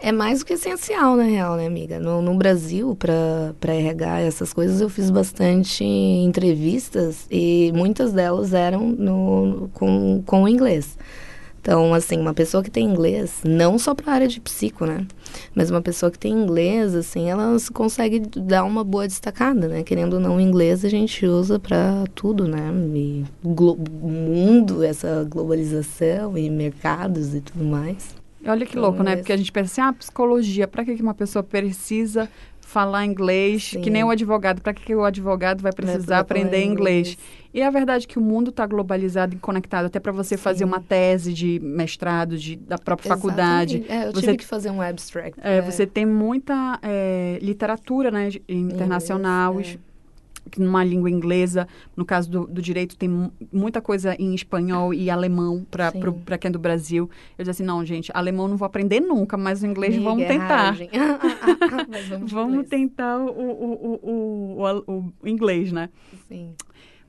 é 0.00 0.12
mais 0.12 0.40
do 0.40 0.46
que 0.46 0.54
essencial, 0.54 1.16
na 1.16 1.24
real, 1.24 1.56
né, 1.56 1.66
amiga? 1.66 1.98
No, 2.00 2.22
no 2.22 2.34
Brasil, 2.34 2.96
para 2.96 3.74
RH, 3.74 4.20
essas 4.20 4.52
coisas, 4.52 4.80
eu 4.80 4.88
fiz 4.88 5.10
bastante 5.10 5.84
entrevistas 5.84 7.26
e 7.30 7.72
muitas 7.74 8.12
delas 8.12 8.54
eram 8.54 8.88
no, 8.88 9.70
com, 9.74 10.22
com 10.24 10.42
o 10.44 10.48
inglês. 10.48 10.96
Então, 11.60 11.92
assim, 11.92 12.18
uma 12.18 12.32
pessoa 12.32 12.62
que 12.62 12.70
tem 12.70 12.86
inglês, 12.86 13.42
não 13.44 13.78
só 13.78 13.94
para 13.94 14.10
a 14.10 14.14
área 14.14 14.28
de 14.28 14.40
psico, 14.40 14.86
né? 14.86 15.06
Mas 15.54 15.70
uma 15.70 15.82
pessoa 15.82 16.10
que 16.10 16.18
tem 16.18 16.32
inglês, 16.32 16.94
assim, 16.94 17.28
ela 17.28 17.54
consegue 17.74 18.20
dar 18.20 18.64
uma 18.64 18.82
boa 18.82 19.06
destacada, 19.06 19.68
né? 19.68 19.82
Querendo 19.82 20.14
ou 20.14 20.20
não, 20.20 20.36
o 20.36 20.40
inglês 20.40 20.84
a 20.86 20.88
gente 20.88 21.26
usa 21.26 21.58
para 21.58 22.04
tudo, 22.14 22.48
né? 22.48 22.72
E 22.94 23.24
mundo, 23.44 24.82
essa 24.82 25.22
globalização 25.28 26.36
e 26.38 26.48
mercados 26.48 27.34
e 27.34 27.42
tudo 27.42 27.62
mais. 27.62 28.19
Olha 28.46 28.64
que 28.64 28.76
louco, 28.76 29.02
né? 29.02 29.16
Porque 29.16 29.32
a 29.32 29.36
gente 29.36 29.52
pensa 29.52 29.82
assim, 29.82 29.90
ah, 29.90 29.92
psicologia, 29.92 30.66
para 30.66 30.84
que 30.84 30.92
uma 31.02 31.14
pessoa 31.14 31.42
precisa 31.42 32.28
falar 32.60 33.04
inglês? 33.04 33.64
Sim. 33.64 33.80
Que 33.80 33.90
nem 33.90 34.04
o 34.04 34.10
advogado, 34.10 34.62
para 34.62 34.72
que 34.72 34.94
o 34.94 35.04
advogado 35.04 35.60
vai 35.60 35.72
precisar 35.72 36.20
aprender 36.20 36.62
inglês? 36.62 37.08
inglês? 37.08 37.18
E 37.52 37.62
a 37.62 37.68
verdade 37.68 38.04
é 38.04 38.08
que 38.08 38.18
o 38.18 38.22
mundo 38.22 38.50
está 38.50 38.64
globalizado 38.64 39.34
e 39.34 39.38
conectado, 39.38 39.86
até 39.86 39.98
para 39.98 40.12
você 40.12 40.36
Sim. 40.36 40.42
fazer 40.42 40.64
uma 40.64 40.80
tese 40.80 41.32
de 41.32 41.58
mestrado 41.60 42.38
de, 42.38 42.56
da 42.56 42.78
própria 42.78 43.08
Exatamente. 43.08 43.28
faculdade. 43.28 43.84
É, 43.88 44.06
eu 44.06 44.12
você, 44.12 44.20
tive 44.20 44.36
que 44.38 44.46
fazer 44.46 44.70
um 44.70 44.80
abstract. 44.80 45.38
É, 45.42 45.56
é. 45.56 45.62
Você 45.62 45.84
tem 45.86 46.06
muita 46.06 46.78
é, 46.80 47.38
literatura 47.42 48.10
né, 48.10 48.30
internacional. 48.48 49.54
Inglês, 49.54 49.78
é 49.86 49.89
numa 50.58 50.82
língua 50.84 51.10
inglesa, 51.10 51.66
no 51.96 52.04
caso 52.04 52.30
do, 52.30 52.46
do, 52.46 52.62
direito, 52.62 52.96
tem 52.96 53.30
muita 53.52 53.80
coisa 53.80 54.14
em 54.18 54.34
espanhol 54.34 54.92
e 54.92 55.10
alemão 55.10 55.66
para 55.70 56.38
quem 56.38 56.48
é 56.48 56.52
do 56.52 56.58
Brasil. 56.58 57.08
Eu 57.38 57.44
disse 57.44 57.50
assim, 57.50 57.64
não, 57.64 57.84
gente, 57.84 58.10
alemão 58.14 58.48
não 58.48 58.56
vou 58.56 58.66
aprender 58.66 59.00
nunca, 59.00 59.36
mas 59.36 59.62
o 59.62 59.66
inglês 59.66 59.94
Amiga, 59.94 60.10
vamos 60.10 60.26
tentar. 60.26 60.76
vamos, 62.08 62.32
vamos 62.32 62.68
tentar 62.68 63.18
o, 63.18 63.28
o, 63.28 64.00
o, 64.02 64.82
o, 64.86 65.12
o 65.22 65.28
inglês, 65.28 65.72
né? 65.72 65.88
Sim. 66.28 66.54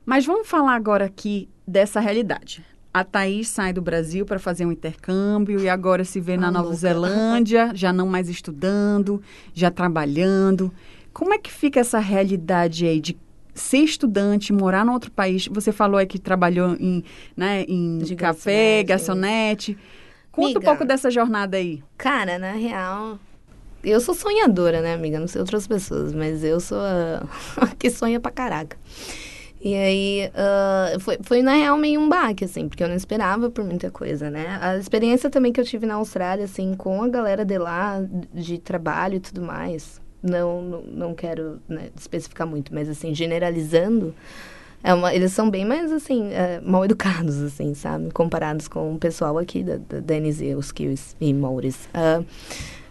Mas 0.04 0.26
vamos 0.26 0.48
falar 0.48 0.74
agora 0.74 1.04
aqui 1.04 1.48
dessa 1.66 2.00
realidade. 2.00 2.64
A 2.94 3.04
Thaís 3.04 3.48
sai 3.48 3.72
do 3.72 3.80
Brasil 3.80 4.26
para 4.26 4.38
fazer 4.38 4.66
um 4.66 4.72
intercâmbio 4.72 5.58
e 5.60 5.68
agora 5.68 6.04
se 6.04 6.20
vê 6.20 6.36
na 6.36 6.50
Nova 6.50 6.74
Zelândia, 6.74 7.70
já 7.74 7.90
não 7.90 8.06
mais 8.06 8.28
estudando, 8.28 9.22
já 9.54 9.70
trabalhando. 9.70 10.70
Como 11.12 11.34
é 11.34 11.38
que 11.38 11.52
fica 11.52 11.80
essa 11.80 11.98
realidade 11.98 12.86
aí 12.86 13.00
de 13.00 13.16
ser 13.54 13.78
estudante, 13.78 14.52
morar 14.52 14.86
em 14.86 14.90
outro 14.90 15.10
país? 15.10 15.46
Você 15.48 15.72
falou 15.72 15.98
aí 15.98 16.06
que 16.06 16.18
trabalhou 16.18 16.74
em, 16.78 17.04
né, 17.36 17.64
em 17.68 17.98
de 17.98 18.16
café, 18.16 18.82
garçonete. 18.82 19.76
Conta 20.30 20.48
Miga, 20.48 20.60
um 20.60 20.62
pouco 20.62 20.84
dessa 20.84 21.10
jornada 21.10 21.58
aí. 21.58 21.82
Cara, 21.98 22.38
na 22.38 22.52
real, 22.52 23.18
eu 23.84 24.00
sou 24.00 24.14
sonhadora, 24.14 24.80
né, 24.80 24.94
amiga? 24.94 25.20
Não 25.20 25.28
sei 25.28 25.40
outras 25.40 25.66
pessoas, 25.66 26.14
mas 26.14 26.42
eu 26.42 26.58
sou 26.58 26.78
a, 26.78 27.26
a 27.60 27.66
que 27.68 27.90
sonha 27.90 28.18
pra 28.18 28.30
caraca. 28.30 28.76
E 29.64 29.76
aí, 29.76 30.30
uh, 30.34 30.98
foi, 30.98 31.18
foi 31.22 31.40
na 31.40 31.54
real 31.54 31.78
meio 31.78 32.00
um 32.00 32.08
baque, 32.08 32.44
assim, 32.44 32.68
porque 32.68 32.82
eu 32.82 32.88
não 32.88 32.96
esperava 32.96 33.48
por 33.48 33.64
muita 33.64 33.92
coisa, 33.92 34.28
né? 34.28 34.58
A 34.60 34.76
experiência 34.76 35.30
também 35.30 35.52
que 35.52 35.60
eu 35.60 35.64
tive 35.64 35.86
na 35.86 35.94
Austrália, 35.94 36.46
assim, 36.46 36.74
com 36.74 37.00
a 37.00 37.08
galera 37.08 37.44
de 37.44 37.58
lá, 37.58 38.02
de 38.34 38.58
trabalho 38.58 39.16
e 39.16 39.20
tudo 39.20 39.40
mais, 39.40 40.01
não, 40.22 40.82
não, 40.82 41.14
quero 41.14 41.60
né, 41.68 41.90
especificar 41.98 42.46
muito, 42.46 42.72
mas, 42.74 42.88
assim, 42.88 43.14
generalizando, 43.14 44.14
é 44.84 44.92
uma, 44.92 45.14
eles 45.14 45.32
são 45.32 45.48
bem 45.50 45.64
mais, 45.64 45.92
assim, 45.92 46.30
é, 46.32 46.60
mal 46.60 46.84
educados, 46.84 47.40
assim, 47.40 47.74
sabe? 47.74 48.10
Comparados 48.10 48.68
com 48.68 48.94
o 48.94 48.98
pessoal 48.98 49.38
aqui 49.38 49.62
da, 49.62 49.76
da 49.76 50.14
os 50.56 50.72
Kills 50.72 51.14
e 51.20 51.32
Maures. 51.32 51.88
Uh, 51.94 52.24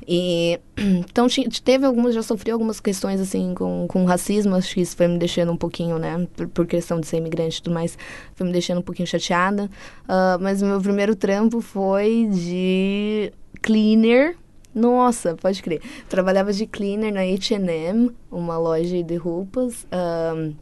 e 0.08 0.60
então 0.78 1.28
teve 1.64 1.86
algumas, 1.86 2.16
já 2.16 2.24
sofri 2.24 2.52
algumas 2.52 2.80
questões 2.80 3.20
assim 3.20 3.54
com, 3.54 3.86
com 3.88 4.06
racismo, 4.06 4.56
acho 4.56 4.74
que 4.74 4.82
isso 4.82 4.96
foi 4.96 5.08
me 5.08 5.18
deixando 5.18 5.52
um 5.52 5.58
pouquinho, 5.58 5.98
né, 5.98 6.28
por, 6.36 6.48
por 6.48 6.66
questão 6.66 7.00
de 7.00 7.08
ser 7.08 7.18
imigrante 7.18 7.60
e 7.60 7.62
tudo 7.62 7.74
mais, 7.74 7.98
foi 8.36 8.46
me 8.48 8.54
deixando 8.54 8.80
um 8.80 8.84
pouquinho 8.84 9.08
chateada. 9.08 9.70
Uh, 10.04 10.42
mas 10.42 10.62
o 10.62 10.66
meu 10.66 10.82
primeiro 10.82 11.16
trampo 11.16 11.62
foi 11.62 12.28
de 12.32 13.32
cleaner. 13.62 14.36
Nossa, 14.74 15.36
pode 15.36 15.62
crer. 15.62 15.82
Trabalhava 16.08 16.54
de 16.54 16.66
cleaner 16.66 17.14
na 17.14 17.22
H&M, 17.22 18.12
uma 18.32 18.58
loja 18.58 19.04
de 19.04 19.16
roupas. 19.16 19.86
Uh, 19.86 20.56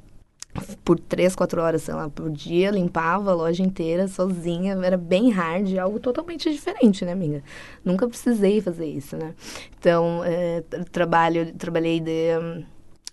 por 0.84 1.00
três, 1.00 1.36
quatro 1.36 1.62
horas, 1.62 1.84
sei 1.84 1.94
lá, 1.94 2.10
por 2.10 2.30
dia, 2.30 2.72
limpava 2.72 3.32
a 3.32 3.36
loja 3.36 3.64
inteira 3.64 4.08
sozinha, 4.08 4.78
era 4.84 4.98
bem 4.98 5.30
hard, 5.30 5.78
algo 5.78 6.00
totalmente 6.00 6.52
diferente, 6.52 7.06
né, 7.06 7.12
amiga? 7.12 7.44
Nunca 7.86 8.08
precisei 8.08 8.60
fazer 8.60 8.88
isso, 8.88 9.16
né? 9.16 9.34
Então, 9.80 10.22
é, 10.26 10.64
trabalho, 10.92 11.54
trabalhei 11.54 12.00
de 12.00 12.38
um, 12.38 12.64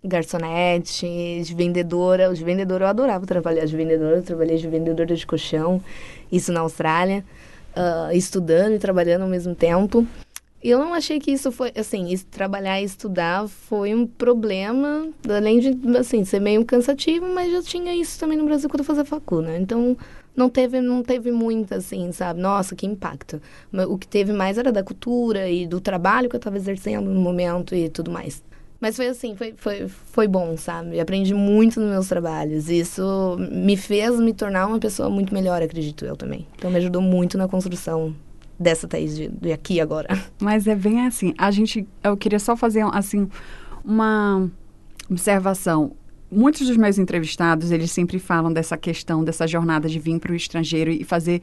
garçonete, 0.03 1.43
de 1.43 1.55
vendedora, 1.55 2.33
de 2.33 2.43
vendedora 2.43 2.85
eu 2.85 2.89
adorava 2.89 3.27
trabalhar 3.27 3.65
de 3.65 3.77
vendedora, 3.77 4.17
eu 4.17 4.23
trabalhei 4.23 4.57
de 4.57 4.69
vendedora 4.69 5.15
de 5.15 5.27
colchão, 5.27 5.83
isso 6.33 6.53
na 6.53 6.61
Austrália, 6.61 7.25
uh, 7.77 8.13
estudando 8.17 8.75
e 8.75 8.79
trabalhando 8.79 9.23
ao 9.23 9.29
mesmo 9.29 9.55
tempo. 9.55 10.07
Eu 10.69 10.81
não 10.81 10.93
achei 10.93 11.21
que 11.21 11.31
isso 11.31 11.53
foi, 11.53 11.71
assim, 11.77 12.13
trabalhar 12.29 12.81
e 12.81 12.85
estudar 12.85 13.47
foi 13.47 13.95
um 13.95 14.05
problema, 14.05 15.09
além 15.29 15.61
de, 15.61 15.97
assim, 15.97 16.25
ser 16.25 16.41
meio 16.41 16.65
cansativo, 16.65 17.25
mas 17.33 17.53
já 17.53 17.63
tinha 17.63 17.95
isso 17.95 18.19
também 18.19 18.37
no 18.37 18.45
Brasil 18.45 18.69
quando 18.69 18.81
eu 18.81 18.85
fazia 18.85 19.05
facu, 19.05 19.41
né? 19.41 19.61
Então, 19.61 19.97
não 20.35 20.51
teve, 20.51 20.81
não 20.81 21.05
teve 21.05 21.31
muito, 21.31 21.73
assim, 21.73 22.11
sabe? 22.11 22.41
Nossa, 22.41 22.75
que 22.75 22.85
impacto. 22.85 23.41
O 23.89 23.97
que 23.97 24.09
teve 24.09 24.33
mais 24.33 24.59
era 24.59 24.73
da 24.73 24.83
cultura 24.83 25.49
e 25.49 25.69
do 25.69 25.81
trabalho 25.81 26.29
que 26.29 26.35
eu 26.35 26.39
estava 26.39 26.57
exercendo 26.57 27.09
no 27.09 27.21
momento 27.21 27.73
e 27.73 27.89
tudo 27.89 28.11
mais. 28.11 28.43
Mas 28.81 28.97
foi 28.97 29.07
assim, 29.07 29.37
foi, 29.37 29.55
foi, 29.57 29.87
foi 29.87 30.27
bom, 30.27 30.57
sabe? 30.57 30.99
Aprendi 30.99 31.33
muito 31.33 31.81
nos 31.81 31.91
meus 31.91 32.09
trabalhos. 32.09 32.69
Isso 32.69 33.37
me 33.53 33.77
fez 33.77 34.19
me 34.19 34.35
tornar 34.35 34.67
uma 34.67 34.81
pessoa 34.81 35.09
muito 35.09 35.33
melhor, 35.33 35.63
acredito 35.63 36.05
eu 36.05 36.17
também. 36.17 36.45
Então, 36.57 36.73
me 36.73 36.79
ajudou 36.79 37.01
muito 37.01 37.39
na 37.39 37.47
construção 37.47 38.13
dessa 38.59 38.89
Thaís 38.89 39.17
de, 39.17 39.29
de 39.29 39.53
aqui 39.53 39.81
agora. 39.81 40.09
Mas 40.41 40.67
é 40.67 40.75
bem 40.75 41.07
assim. 41.07 41.35
A 41.39 41.51
gente, 41.51 41.87
eu 42.03 42.17
queria 42.17 42.39
só 42.39 42.57
fazer 42.57 42.85
assim 42.93 43.29
uma 43.85 44.51
observação. 45.11 45.93
Muitos 46.31 46.67
dos 46.67 46.77
meus 46.77 46.99
entrevistados, 46.99 47.71
eles 47.71 47.93
sempre 47.93 48.19
falam 48.19 48.53
dessa 48.53 48.77
questão, 48.77 49.23
dessa 49.23 49.47
jornada 49.47 49.89
de 49.89 49.99
vir 49.99 50.19
para 50.19 50.33
o 50.33 50.35
estrangeiro 50.35 50.91
e 50.91 51.05
fazer 51.05 51.41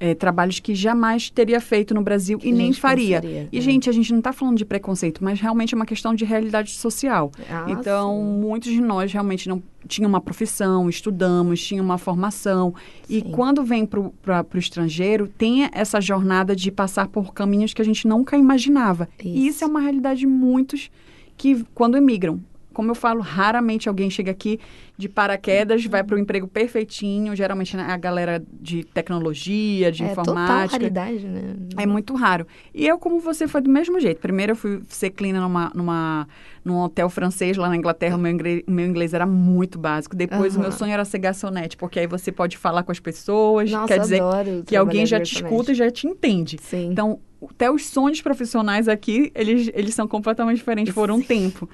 é, 0.00 0.14
trabalhos 0.14 0.58
que 0.58 0.74
jamais 0.74 1.28
teria 1.28 1.60
feito 1.60 1.92
no 1.94 2.02
Brasil 2.02 2.38
que 2.38 2.48
e 2.48 2.52
nem 2.52 2.72
faria. 2.72 3.20
Pensaria, 3.20 3.48
e, 3.52 3.58
é. 3.58 3.60
gente, 3.60 3.88
a 3.90 3.92
gente 3.92 4.10
não 4.10 4.18
está 4.18 4.32
falando 4.32 4.56
de 4.56 4.64
preconceito, 4.64 5.22
mas 5.22 5.38
realmente 5.38 5.74
é 5.74 5.76
uma 5.76 5.84
questão 5.84 6.14
de 6.14 6.24
realidade 6.24 6.70
social. 6.70 7.30
Ah, 7.48 7.66
então, 7.68 8.16
sim. 8.16 8.40
muitos 8.40 8.72
de 8.72 8.80
nós 8.80 9.12
realmente 9.12 9.46
não 9.46 9.62
tinham 9.86 10.08
uma 10.08 10.20
profissão, 10.20 10.88
estudamos, 10.88 11.62
tinham 11.62 11.84
uma 11.84 11.98
formação. 11.98 12.74
Sim. 13.02 13.18
E 13.18 13.22
quando 13.22 13.62
vem 13.62 13.84
para 13.84 14.00
o 14.00 14.58
estrangeiro, 14.58 15.28
tem 15.28 15.68
essa 15.72 16.00
jornada 16.00 16.56
de 16.56 16.70
passar 16.70 17.08
por 17.08 17.34
caminhos 17.34 17.74
que 17.74 17.82
a 17.82 17.84
gente 17.84 18.08
nunca 18.08 18.38
imaginava. 18.38 19.06
Isso. 19.18 19.28
E 19.28 19.46
isso 19.46 19.64
é 19.64 19.66
uma 19.66 19.80
realidade 19.80 20.20
de 20.20 20.26
muitos 20.26 20.90
que, 21.36 21.64
quando 21.74 21.96
emigram, 21.96 22.40
como 22.80 22.92
eu 22.92 22.94
falo, 22.94 23.20
raramente 23.20 23.90
alguém 23.90 24.08
chega 24.08 24.30
aqui 24.30 24.58
de 24.96 25.06
paraquedas, 25.06 25.84
vai 25.84 26.02
para 26.02 26.16
o 26.16 26.18
emprego 26.18 26.48
perfeitinho. 26.48 27.36
Geralmente 27.36 27.76
né, 27.76 27.82
a 27.82 27.96
galera 27.98 28.42
de 28.50 28.84
tecnologia, 28.84 29.92
de 29.92 30.02
é, 30.02 30.06
informática. 30.10 30.62
Total 30.62 30.80
raridade, 30.80 31.26
né? 31.26 31.56
É 31.76 31.84
muito 31.84 32.14
raro. 32.14 32.46
E 32.74 32.86
eu, 32.86 32.98
como 32.98 33.20
você, 33.20 33.46
foi 33.46 33.60
do 33.60 33.68
mesmo 33.68 34.00
jeito. 34.00 34.18
Primeiro 34.18 34.52
eu 34.52 34.56
fui 34.56 34.80
ser 34.88 35.10
cleaner 35.10 35.42
numa, 35.42 35.70
numa, 35.74 36.26
num 36.64 36.78
hotel 36.78 37.10
francês 37.10 37.54
lá 37.58 37.68
na 37.68 37.76
Inglaterra. 37.76 38.16
O 38.16 38.18
meu 38.18 38.32
inglês, 38.32 38.62
meu 38.66 38.86
inglês 38.86 39.12
era 39.12 39.26
muito 39.26 39.78
básico. 39.78 40.16
Depois 40.16 40.54
uhum. 40.54 40.60
o 40.60 40.62
meu 40.62 40.72
sonho 40.72 40.94
era 40.94 41.04
ser 41.04 41.18
garçonete, 41.18 41.76
porque 41.76 42.00
aí 42.00 42.06
você 42.06 42.32
pode 42.32 42.56
falar 42.56 42.82
com 42.82 42.92
as 42.92 42.98
pessoas. 42.98 43.70
Nossa, 43.70 43.88
quer 43.88 44.00
dizer 44.00 44.22
que 44.64 44.74
alguém 44.74 45.04
já 45.04 45.20
te 45.20 45.34
escuta 45.34 45.72
e 45.72 45.74
já 45.74 45.90
te 45.90 46.06
entende. 46.06 46.56
Sim. 46.62 46.88
Então, 46.92 47.20
até 47.46 47.70
os 47.70 47.84
sonhos 47.84 48.22
profissionais 48.22 48.88
aqui, 48.88 49.30
eles, 49.34 49.70
eles 49.74 49.94
são 49.94 50.08
completamente 50.08 50.56
diferentes 50.56 50.94
por 50.94 51.10
um 51.10 51.20
tempo 51.20 51.68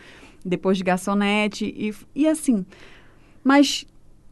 depois 0.47 0.79
de 0.79 0.85
garçonete 0.85 1.65
e, 1.67 1.95
e 2.15 2.29
assim. 2.29 2.65
Mas 3.43 3.85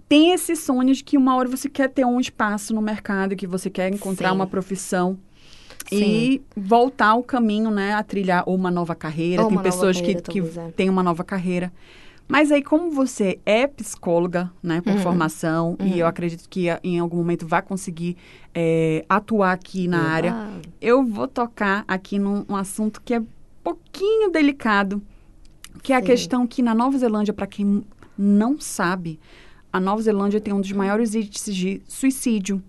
tem 0.08 0.32
esse 0.32 0.54
sonho 0.54 0.94
de 0.94 1.02
que 1.02 1.16
uma 1.16 1.36
hora 1.36 1.48
você 1.48 1.68
quer 1.68 1.88
ter 1.88 2.04
um 2.04 2.20
espaço 2.20 2.74
no 2.74 2.80
mercado, 2.80 3.36
que 3.36 3.46
você 3.46 3.68
quer 3.68 3.92
encontrar 3.92 4.30
Sim. 4.30 4.34
uma 4.36 4.46
profissão. 4.46 5.18
Sim. 5.88 6.02
E 6.02 6.42
voltar 6.56 7.08
ao 7.08 7.22
caminho, 7.22 7.70
né? 7.70 7.92
A 7.92 8.02
trilhar 8.02 8.48
uma 8.48 8.70
nova 8.70 8.94
carreira. 8.94 9.42
Ou 9.42 9.48
tem 9.48 9.58
pessoas 9.58 10.00
carreira, 10.00 10.22
que, 10.22 10.40
que 10.40 10.58
é. 10.58 10.70
têm 10.70 10.88
uma 10.88 11.02
nova 11.02 11.22
carreira. 11.22 11.70
Mas 12.26 12.50
aí, 12.50 12.62
como 12.62 12.90
você 12.90 13.38
é 13.44 13.66
psicóloga, 13.66 14.50
né, 14.62 14.80
por 14.80 14.94
uhum. 14.94 14.98
formação, 15.00 15.76
uhum. 15.78 15.86
e 15.86 15.98
eu 15.98 16.06
acredito 16.06 16.48
que 16.48 16.68
em 16.82 16.98
algum 16.98 17.18
momento 17.18 17.46
vai 17.46 17.60
conseguir 17.60 18.16
é, 18.54 19.04
atuar 19.08 19.52
aqui 19.52 19.86
na 19.86 20.08
área, 20.08 20.34
eu 20.80 21.04
vou 21.04 21.28
tocar 21.28 21.84
aqui 21.86 22.18
num 22.18 22.44
um 22.48 22.56
assunto 22.56 23.02
que 23.04 23.12
é 23.12 23.22
pouquinho 23.62 24.30
delicado, 24.30 25.02
que 25.84 25.92
é 25.92 25.96
a 25.96 26.00
Sim. 26.00 26.06
questão 26.06 26.46
que 26.46 26.62
na 26.62 26.74
Nova 26.74 26.96
Zelândia, 26.96 27.34
para 27.34 27.46
quem 27.46 27.84
não 28.16 28.58
sabe, 28.58 29.20
a 29.70 29.78
Nova 29.78 30.00
Zelândia 30.00 30.40
tem 30.40 30.54
um 30.54 30.60
dos 30.60 30.72
maiores 30.72 31.14
índices 31.14 31.54
de 31.54 31.82
suicídio, 31.86 32.62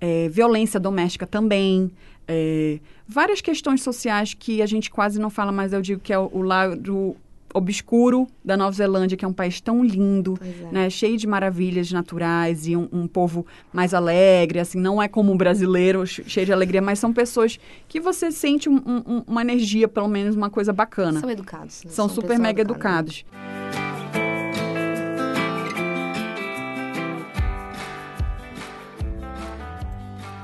é, 0.00 0.28
violência 0.28 0.80
doméstica 0.80 1.28
também, 1.28 1.92
é, 2.26 2.80
várias 3.06 3.40
questões 3.40 3.82
sociais 3.82 4.34
que 4.34 4.60
a 4.60 4.66
gente 4.66 4.90
quase 4.90 5.20
não 5.20 5.30
fala, 5.30 5.52
mas 5.52 5.72
eu 5.72 5.80
digo 5.80 6.00
que 6.00 6.12
é 6.12 6.18
o, 6.18 6.28
o 6.32 6.42
lado 6.42 7.16
obscuro 7.56 8.28
da 8.44 8.56
Nova 8.56 8.72
Zelândia, 8.72 9.16
que 9.16 9.24
é 9.24 9.28
um 9.28 9.32
país 9.32 9.60
tão 9.60 9.82
lindo, 9.82 10.38
é. 10.42 10.72
né, 10.72 10.90
cheio 10.90 11.16
de 11.16 11.26
maravilhas 11.26 11.90
naturais 11.90 12.66
e 12.66 12.76
um, 12.76 12.86
um, 12.92 13.06
povo 13.06 13.46
mais 13.72 13.94
alegre, 13.94 14.58
assim, 14.60 14.78
não 14.78 15.02
é 15.02 15.08
como 15.08 15.32
o 15.32 15.36
brasileiro, 15.36 16.06
cheio 16.06 16.44
de 16.44 16.52
alegria, 16.52 16.82
mas 16.82 16.98
são 16.98 17.12
pessoas 17.12 17.58
que 17.88 17.98
você 17.98 18.30
sente 18.30 18.68
um, 18.68 18.76
um, 18.76 19.22
uma 19.26 19.40
energia, 19.40 19.88
pelo 19.88 20.08
menos 20.08 20.36
uma 20.36 20.50
coisa 20.50 20.72
bacana. 20.72 21.20
São 21.20 21.30
educados. 21.30 21.82
Né? 21.84 21.90
São, 21.90 22.08
são, 22.08 22.14
super 22.14 22.38
mega 22.38 22.60
educados. 22.60 23.24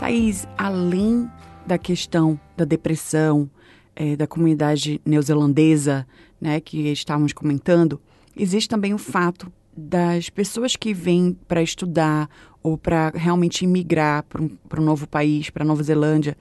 Thaís, 0.01 0.49
além 0.57 1.31
da 1.67 1.79
questão 1.79 2.41
da 2.57 2.65
depressão, 2.65 3.49
é, 3.95 4.17
da 4.17 4.27
comunidade 4.27 5.01
neozelandesa, 5.05 6.07
né, 6.43 6.61
que 6.61 6.91
estávamos 6.91 7.33
comentando, 7.33 8.01
existe 8.37 8.69
também 8.69 8.93
o 8.93 8.99
fato 8.99 9.51
das 9.77 10.29
pessoas 10.29 10.75
que 10.75 10.93
vêm 10.93 11.37
para 11.47 11.63
estudar 11.63 12.29
ou 12.61 12.77
para 12.77 13.11
realmente 13.15 13.63
imigrar 13.63 14.25
para 14.25 14.43
um, 14.43 14.51
um 14.79 14.83
novo 14.83 15.07
país, 15.07 15.51
para 15.51 15.65
Nova 15.65 15.85
Zelândia, 15.85 16.37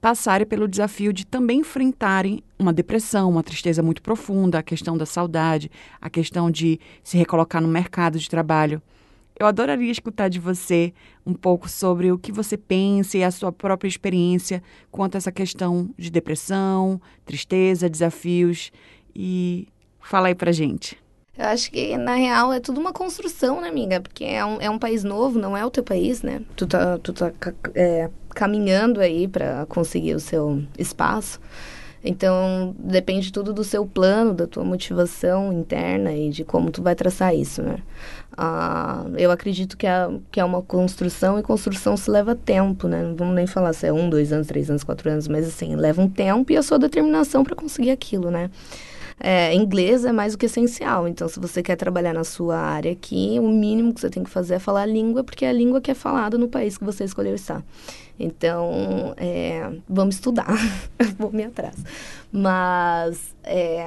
passarem 0.00 0.46
pelo 0.46 0.66
desafio 0.66 1.12
de 1.12 1.24
também 1.24 1.60
enfrentarem 1.60 2.42
uma 2.58 2.72
depressão, 2.72 3.30
uma 3.30 3.42
tristeza 3.42 3.84
muito 3.84 4.02
profunda, 4.02 4.58
a 4.58 4.64
questão 4.64 4.98
da 4.98 5.06
saudade, 5.06 5.70
a 6.00 6.10
questão 6.10 6.50
de 6.50 6.80
se 7.04 7.16
recolocar 7.16 7.62
no 7.62 7.68
mercado 7.68 8.18
de 8.18 8.28
trabalho. 8.28 8.82
Eu 9.38 9.46
adoraria 9.46 9.92
escutar 9.92 10.28
de 10.28 10.40
você 10.40 10.92
um 11.24 11.34
pouco 11.34 11.68
sobre 11.68 12.10
o 12.10 12.18
que 12.18 12.32
você 12.32 12.56
pensa 12.56 13.16
e 13.16 13.22
a 13.22 13.30
sua 13.30 13.52
própria 13.52 13.88
experiência 13.88 14.62
quanto 14.90 15.14
a 15.14 15.18
essa 15.18 15.30
questão 15.30 15.90
de 15.96 16.10
depressão, 16.10 17.00
tristeza, 17.24 17.88
desafios 17.88 18.72
e 19.18 19.68
fala 20.00 20.28
aí 20.28 20.34
pra 20.34 20.52
gente. 20.52 20.98
Eu 21.38 21.46
acho 21.46 21.70
que, 21.70 21.96
na 21.98 22.14
real, 22.14 22.52
é 22.52 22.60
tudo 22.60 22.80
uma 22.80 22.92
construção, 22.92 23.60
né, 23.60 23.68
amiga? 23.68 24.00
Porque 24.00 24.24
é 24.24 24.44
um, 24.44 24.60
é 24.60 24.70
um 24.70 24.78
país 24.78 25.04
novo, 25.04 25.38
não 25.38 25.56
é 25.56 25.64
o 25.64 25.70
teu 25.70 25.82
país, 25.82 26.22
né? 26.22 26.42
Tu 26.54 26.66
tá, 26.66 26.98
tu 26.98 27.12
tá 27.12 27.30
é, 27.74 28.08
caminhando 28.30 29.00
aí 29.00 29.28
para 29.28 29.66
conseguir 29.66 30.14
o 30.14 30.20
seu 30.20 30.62
espaço. 30.78 31.40
Então, 32.02 32.74
depende 32.78 33.32
tudo 33.32 33.52
do 33.52 33.64
seu 33.64 33.84
plano, 33.84 34.32
da 34.32 34.46
tua 34.46 34.64
motivação 34.64 35.52
interna 35.52 36.12
e 36.14 36.30
de 36.30 36.44
como 36.44 36.70
tu 36.70 36.80
vai 36.80 36.94
traçar 36.94 37.34
isso, 37.34 37.62
né? 37.62 37.78
Uh, 38.38 39.16
eu 39.18 39.30
acredito 39.30 39.76
que 39.76 39.86
é, 39.86 40.08
que 40.30 40.38
é 40.38 40.44
uma 40.44 40.62
construção 40.62 41.38
e 41.38 41.42
construção 41.42 41.96
se 41.96 42.10
leva 42.10 42.34
tempo, 42.34 42.86
né? 42.86 43.02
Não 43.02 43.16
vamos 43.16 43.34
nem 43.34 43.46
falar 43.46 43.72
se 43.72 43.86
é 43.86 43.92
um, 43.92 44.08
dois 44.08 44.32
anos, 44.32 44.46
três 44.46 44.70
anos, 44.70 44.84
quatro 44.84 45.10
anos, 45.10 45.26
mas 45.26 45.48
assim, 45.48 45.74
leva 45.74 46.00
um 46.00 46.08
tempo 46.08 46.52
e 46.52 46.56
a 46.56 46.62
sua 46.62 46.78
determinação 46.78 47.42
para 47.42 47.56
conseguir 47.56 47.90
aquilo, 47.90 48.30
né? 48.30 48.50
É, 49.18 49.54
inglês 49.54 50.04
é 50.04 50.12
mais 50.12 50.32
do 50.32 50.38
que 50.38 50.46
essencial. 50.46 51.08
Então, 51.08 51.28
se 51.28 51.40
você 51.40 51.62
quer 51.62 51.76
trabalhar 51.76 52.12
na 52.12 52.24
sua 52.24 52.58
área 52.58 52.92
aqui, 52.92 53.38
o 53.40 53.48
mínimo 53.48 53.94
que 53.94 54.00
você 54.00 54.10
tem 54.10 54.22
que 54.22 54.30
fazer 54.30 54.54
é 54.54 54.58
falar 54.58 54.82
a 54.82 54.86
língua, 54.86 55.24
porque 55.24 55.44
é 55.44 55.48
a 55.48 55.52
língua 55.52 55.80
que 55.80 55.90
é 55.90 55.94
falada 55.94 56.36
no 56.36 56.48
país 56.48 56.76
que 56.76 56.84
você 56.84 57.04
escolheu 57.04 57.34
estar. 57.34 57.64
Então, 58.18 59.14
é, 59.16 59.70
vamos 59.88 60.16
estudar. 60.16 60.54
Vou 61.18 61.32
me 61.32 61.44
atrás. 61.44 61.76
Mas 62.30 63.34
é, 63.42 63.86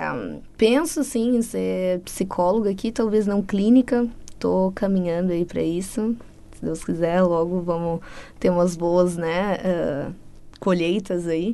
penso 0.57 1.03
sim 1.03 1.37
em 1.37 1.41
ser 1.41 1.99
psicóloga 2.01 2.71
aqui, 2.71 2.91
talvez 2.91 3.27
não 3.27 3.41
clínica. 3.41 4.07
Estou 4.31 4.71
caminhando 4.71 5.31
aí 5.31 5.45
para 5.45 5.61
isso. 5.61 6.15
Se 6.53 6.65
Deus 6.65 6.83
quiser, 6.83 7.21
logo 7.21 7.61
vamos 7.61 8.01
ter 8.39 8.49
umas 8.49 8.75
boas, 8.75 9.15
né, 9.15 9.57
uh, 9.63 10.13
colheitas 10.59 11.27
aí. 11.27 11.53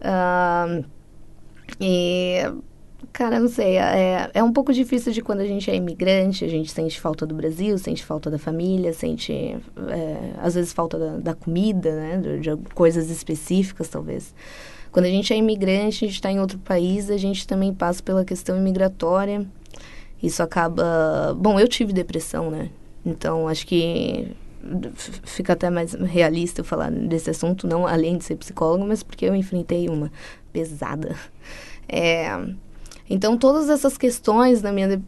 Uh, 0.00 0.84
e 1.80 2.42
Cara, 3.12 3.40
não 3.40 3.48
sei. 3.48 3.78
É, 3.78 4.30
é 4.34 4.42
um 4.42 4.52
pouco 4.52 4.72
difícil 4.72 5.12
de 5.12 5.22
quando 5.22 5.40
a 5.40 5.46
gente 5.46 5.70
é 5.70 5.74
imigrante, 5.74 6.44
a 6.44 6.48
gente 6.48 6.70
sente 6.70 7.00
falta 7.00 7.26
do 7.26 7.34
Brasil, 7.34 7.78
sente 7.78 8.04
falta 8.04 8.30
da 8.30 8.38
família, 8.38 8.92
sente, 8.92 9.32
é, 9.32 10.32
às 10.38 10.54
vezes, 10.54 10.72
falta 10.72 10.98
da, 10.98 11.16
da 11.16 11.34
comida, 11.34 11.94
né? 11.94 12.18
De, 12.18 12.40
de, 12.40 12.56
coisas 12.74 13.10
específicas, 13.10 13.88
talvez. 13.88 14.34
Quando 14.92 15.06
a 15.06 15.10
gente 15.10 15.32
é 15.32 15.36
imigrante, 15.36 16.04
a 16.04 16.08
gente 16.08 16.14
está 16.14 16.30
em 16.30 16.40
outro 16.40 16.58
país, 16.58 17.10
a 17.10 17.16
gente 17.16 17.46
também 17.46 17.72
passa 17.72 18.02
pela 18.02 18.24
questão 18.24 18.56
imigratória. 18.56 19.46
Isso 20.22 20.42
acaba. 20.42 21.34
Bom, 21.38 21.60
eu 21.60 21.68
tive 21.68 21.92
depressão, 21.92 22.50
né? 22.50 22.70
Então, 23.04 23.46
acho 23.46 23.66
que 23.66 24.34
fica 25.22 25.52
até 25.52 25.70
mais 25.70 25.94
realista 25.94 26.60
eu 26.60 26.64
falar 26.64 26.90
desse 26.90 27.30
assunto, 27.30 27.66
não 27.66 27.86
além 27.86 28.18
de 28.18 28.24
ser 28.24 28.36
psicóloga, 28.36 28.84
mas 28.84 29.02
porque 29.02 29.24
eu 29.24 29.34
enfrentei 29.34 29.88
uma 29.88 30.10
pesada. 30.52 31.14
É, 31.88 32.30
então, 33.08 33.38
todas 33.38 33.70
essas 33.70 33.96
questões, 33.96 34.62
na 34.62 34.72
minha, 34.72 35.00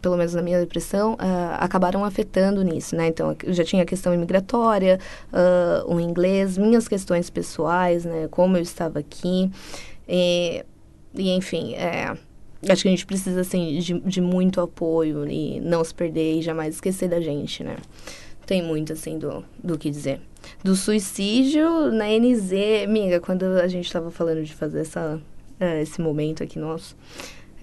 pelo 0.00 0.16
menos 0.16 0.34
na 0.34 0.42
minha 0.42 0.60
depressão, 0.60 1.14
uh, 1.14 1.56
acabaram 1.58 2.04
afetando 2.04 2.62
nisso, 2.62 2.94
né? 2.94 3.08
Então, 3.08 3.36
eu 3.42 3.52
já 3.52 3.64
tinha 3.64 3.82
a 3.82 3.86
questão 3.86 4.14
imigratória, 4.14 5.00
uh, 5.32 5.92
o 5.92 6.00
inglês, 6.00 6.56
minhas 6.56 6.86
questões 6.86 7.30
pessoais, 7.30 8.04
né? 8.04 8.28
Como 8.30 8.56
eu 8.56 8.62
estava 8.62 9.00
aqui. 9.00 9.50
E, 10.08 10.64
e 11.12 11.30
enfim, 11.32 11.74
é, 11.74 12.16
acho 12.70 12.82
que 12.82 12.88
a 12.88 12.92
gente 12.92 13.06
precisa, 13.06 13.40
assim, 13.40 13.78
de, 13.78 13.98
de 13.98 14.20
muito 14.20 14.60
apoio 14.60 15.28
e 15.28 15.58
não 15.58 15.82
se 15.82 15.92
perder 15.92 16.38
e 16.38 16.42
jamais 16.42 16.76
esquecer 16.76 17.08
da 17.08 17.20
gente, 17.20 17.64
né? 17.64 17.76
Tem 18.46 18.62
muito, 18.62 18.92
assim, 18.92 19.18
do, 19.18 19.44
do 19.62 19.76
que 19.76 19.90
dizer. 19.90 20.20
Do 20.62 20.76
suicídio 20.76 21.90
na 21.90 22.04
NZ, 22.06 22.84
amiga, 22.84 23.18
quando 23.18 23.44
a 23.44 23.66
gente 23.66 23.86
estava 23.86 24.10
falando 24.10 24.44
de 24.44 24.54
fazer 24.54 24.80
essa 24.80 25.20
é, 25.58 25.82
esse 25.82 26.00
momento 26.00 26.42
aqui 26.42 26.58
nosso. 26.58 26.96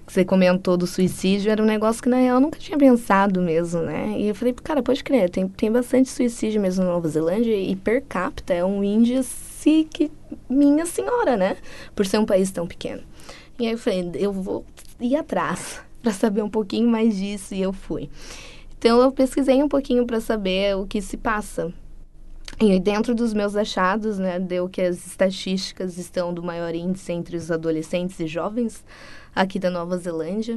Que 0.06 0.12
você 0.12 0.24
comentou 0.24 0.76
do 0.76 0.86
suicídio, 0.86 1.50
era 1.50 1.62
um 1.62 1.66
negócio 1.66 2.02
que 2.02 2.08
na 2.08 2.16
real 2.16 2.36
eu 2.36 2.40
nunca 2.40 2.58
tinha 2.58 2.76
pensado 2.76 3.40
mesmo, 3.40 3.82
né? 3.82 4.16
E 4.18 4.28
eu 4.28 4.34
falei, 4.34 4.52
cara, 4.52 4.82
pode 4.82 5.02
crer, 5.04 5.30
tem, 5.30 5.46
tem 5.46 5.70
bastante 5.70 6.08
suicídio 6.10 6.60
mesmo 6.60 6.84
na 6.84 6.90
Nova 6.90 7.08
Zelândia 7.08 7.56
e 7.56 7.76
per 7.76 8.02
capita 8.02 8.52
é 8.52 8.64
um 8.64 8.82
índice 8.82 9.86
que, 9.92 10.10
minha 10.48 10.86
senhora, 10.86 11.36
né? 11.36 11.56
Por 11.94 12.04
ser 12.04 12.18
um 12.18 12.26
país 12.26 12.50
tão 12.50 12.66
pequeno. 12.66 13.02
E 13.58 13.66
aí 13.66 13.72
eu 13.72 13.78
falei, 13.78 14.10
eu 14.14 14.32
vou 14.32 14.64
ir 15.00 15.14
atrás 15.14 15.80
para 16.02 16.12
saber 16.12 16.42
um 16.42 16.50
pouquinho 16.50 16.88
mais 16.88 17.16
disso 17.16 17.54
e 17.54 17.62
eu 17.62 17.72
fui. 17.72 18.10
Então 18.76 19.00
eu 19.00 19.12
pesquisei 19.12 19.62
um 19.62 19.68
pouquinho 19.68 20.04
para 20.04 20.20
saber 20.20 20.76
o 20.76 20.84
que 20.84 21.00
se 21.00 21.16
passa 21.16 21.72
e 22.60 22.78
dentro 22.78 23.14
dos 23.14 23.34
meus 23.34 23.56
achados, 23.56 24.18
né, 24.18 24.38
deu 24.38 24.68
que 24.68 24.80
as 24.80 25.06
estatísticas 25.06 25.98
estão 25.98 26.32
do 26.32 26.42
maior 26.42 26.74
índice 26.74 27.12
entre 27.12 27.36
os 27.36 27.50
adolescentes 27.50 28.18
e 28.20 28.26
jovens 28.26 28.84
aqui 29.34 29.58
da 29.58 29.70
Nova 29.70 29.96
Zelândia. 29.96 30.56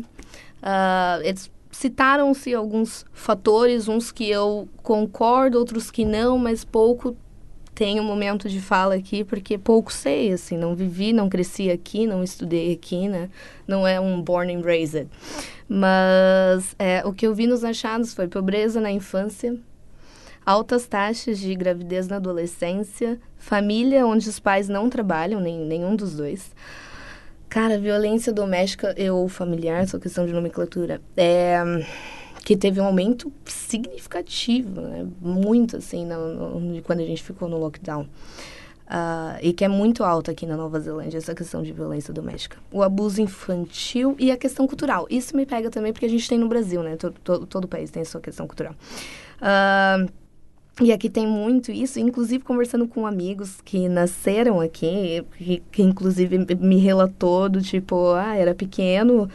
Uh, 0.61 1.21
eles 1.23 1.49
citaram-se 1.71 2.53
alguns 2.53 3.05
fatores, 3.11 3.87
uns 3.87 4.11
que 4.11 4.29
eu 4.29 4.67
concordo, 4.83 5.57
outros 5.57 5.89
que 5.91 6.05
não, 6.05 6.37
mas 6.37 6.63
pouco 6.63 7.15
tenho 7.73 8.01
momento 8.03 8.48
de 8.48 8.61
fala 8.61 8.96
aqui, 8.96 9.24
porque 9.25 9.57
pouco 9.57 9.91
sei, 9.91 10.31
assim, 10.31 10.57
não 10.57 10.74
vivi, 10.74 11.11
não 11.11 11.27
cresci 11.27 11.70
aqui, 11.70 12.07
não 12.07 12.24
estudei 12.24 12.72
aqui, 12.72 13.09
né? 13.09 13.29
Não 13.67 13.85
é 13.85 14.00
um 14.00 14.22
born 14.22 14.55
and 14.55 14.61
raised. 14.61 15.07
Mas 15.67 16.74
é, 16.79 17.05
o 17.05 17.11
que 17.11 17.27
eu 17.27 17.35
vi 17.35 17.46
nos 17.46 17.65
achados 17.65 18.13
foi 18.13 18.29
pobreza 18.29 18.79
na 18.79 18.89
infância, 18.89 19.57
altas 20.46 20.86
taxas 20.86 21.40
de 21.40 21.55
gravidez 21.55 22.08
na 22.08 22.18
adolescência, 22.18 23.20
família 23.38 24.05
onde 24.05 24.29
os 24.29 24.40
pais 24.40 24.70
não 24.70 24.90
trabalham, 24.90 25.40
nem, 25.40 25.60
nenhum 25.60 25.96
dos 25.96 26.16
dois. 26.16 26.51
Cara, 27.50 27.79
violência 27.79 28.31
doméstica 28.34 28.94
ou 29.12 29.27
familiar, 29.27 29.88
só 29.88 29.98
questão 29.98 30.25
de 30.25 30.34
nomenclatura, 30.34 31.01
é, 31.16 31.58
que 32.44 32.55
teve 32.55 32.79
um 32.79 32.86
aumento 32.86 33.31
significativo, 33.46 34.81
né? 34.81 35.08
muito 35.22 35.77
assim, 35.77 36.05
no, 36.05 36.60
no, 36.60 36.81
quando 36.84 37.00
a 37.00 37.05
gente 37.05 37.24
ficou 37.24 37.48
no 37.50 37.58
lockdown. 37.58 38.08
Uh, 38.86 39.42
e 39.42 39.51
que 39.51 39.66
é 39.66 39.68
muito 39.68 40.03
alta 40.03 40.29
aqui 40.29 40.46
na 40.46 40.55
Nova 40.55 40.79
Zelândia, 40.79 41.18
essa 41.18 41.34
questão 41.34 41.64
de 41.64 41.74
violência 41.74 42.14
doméstica. 42.14 42.58
O 42.72 42.84
abuso 42.84 43.20
infantil 43.20 44.16
e 44.20 44.29
a 44.29 44.38
questão 44.38 44.68
cultural. 44.68 45.08
Isso 45.10 45.36
me 45.36 45.44
pega 45.44 45.72
também 45.72 45.92
porque 45.92 46.05
a 46.05 46.10
gente 46.10 46.29
tem 46.29 46.38
no 46.38 46.48
Brasil, 46.48 46.84
né? 46.84 46.96
Todo, 46.96 47.16
todo, 47.24 47.46
todo 47.48 47.68
país 47.68 47.90
tem 47.90 48.03
a 48.03 48.05
sua 48.05 48.22
questão 48.22 48.46
cultural. 48.46 48.75
Uh, 49.42 50.08
e 50.81 50.92
aqui 50.92 51.09
tem 51.09 51.25
muito 51.25 51.72
isso, 51.72 52.00
inclusive 52.00 52.44
conversando 52.44 52.88
com 52.88 53.07
amigos 53.07 53.61
que 53.64 53.88
nasceram 53.88 54.59
aqui, 54.59 55.24
que, 55.38 55.64
que 55.72 55.81
inclusive 55.81 56.38
me 56.59 56.77
relatou 56.77 57.48
do 57.48 57.61
tipo, 57.61 58.11
ah, 58.14 58.35
era 58.35 58.53
pequeno, 58.53 59.29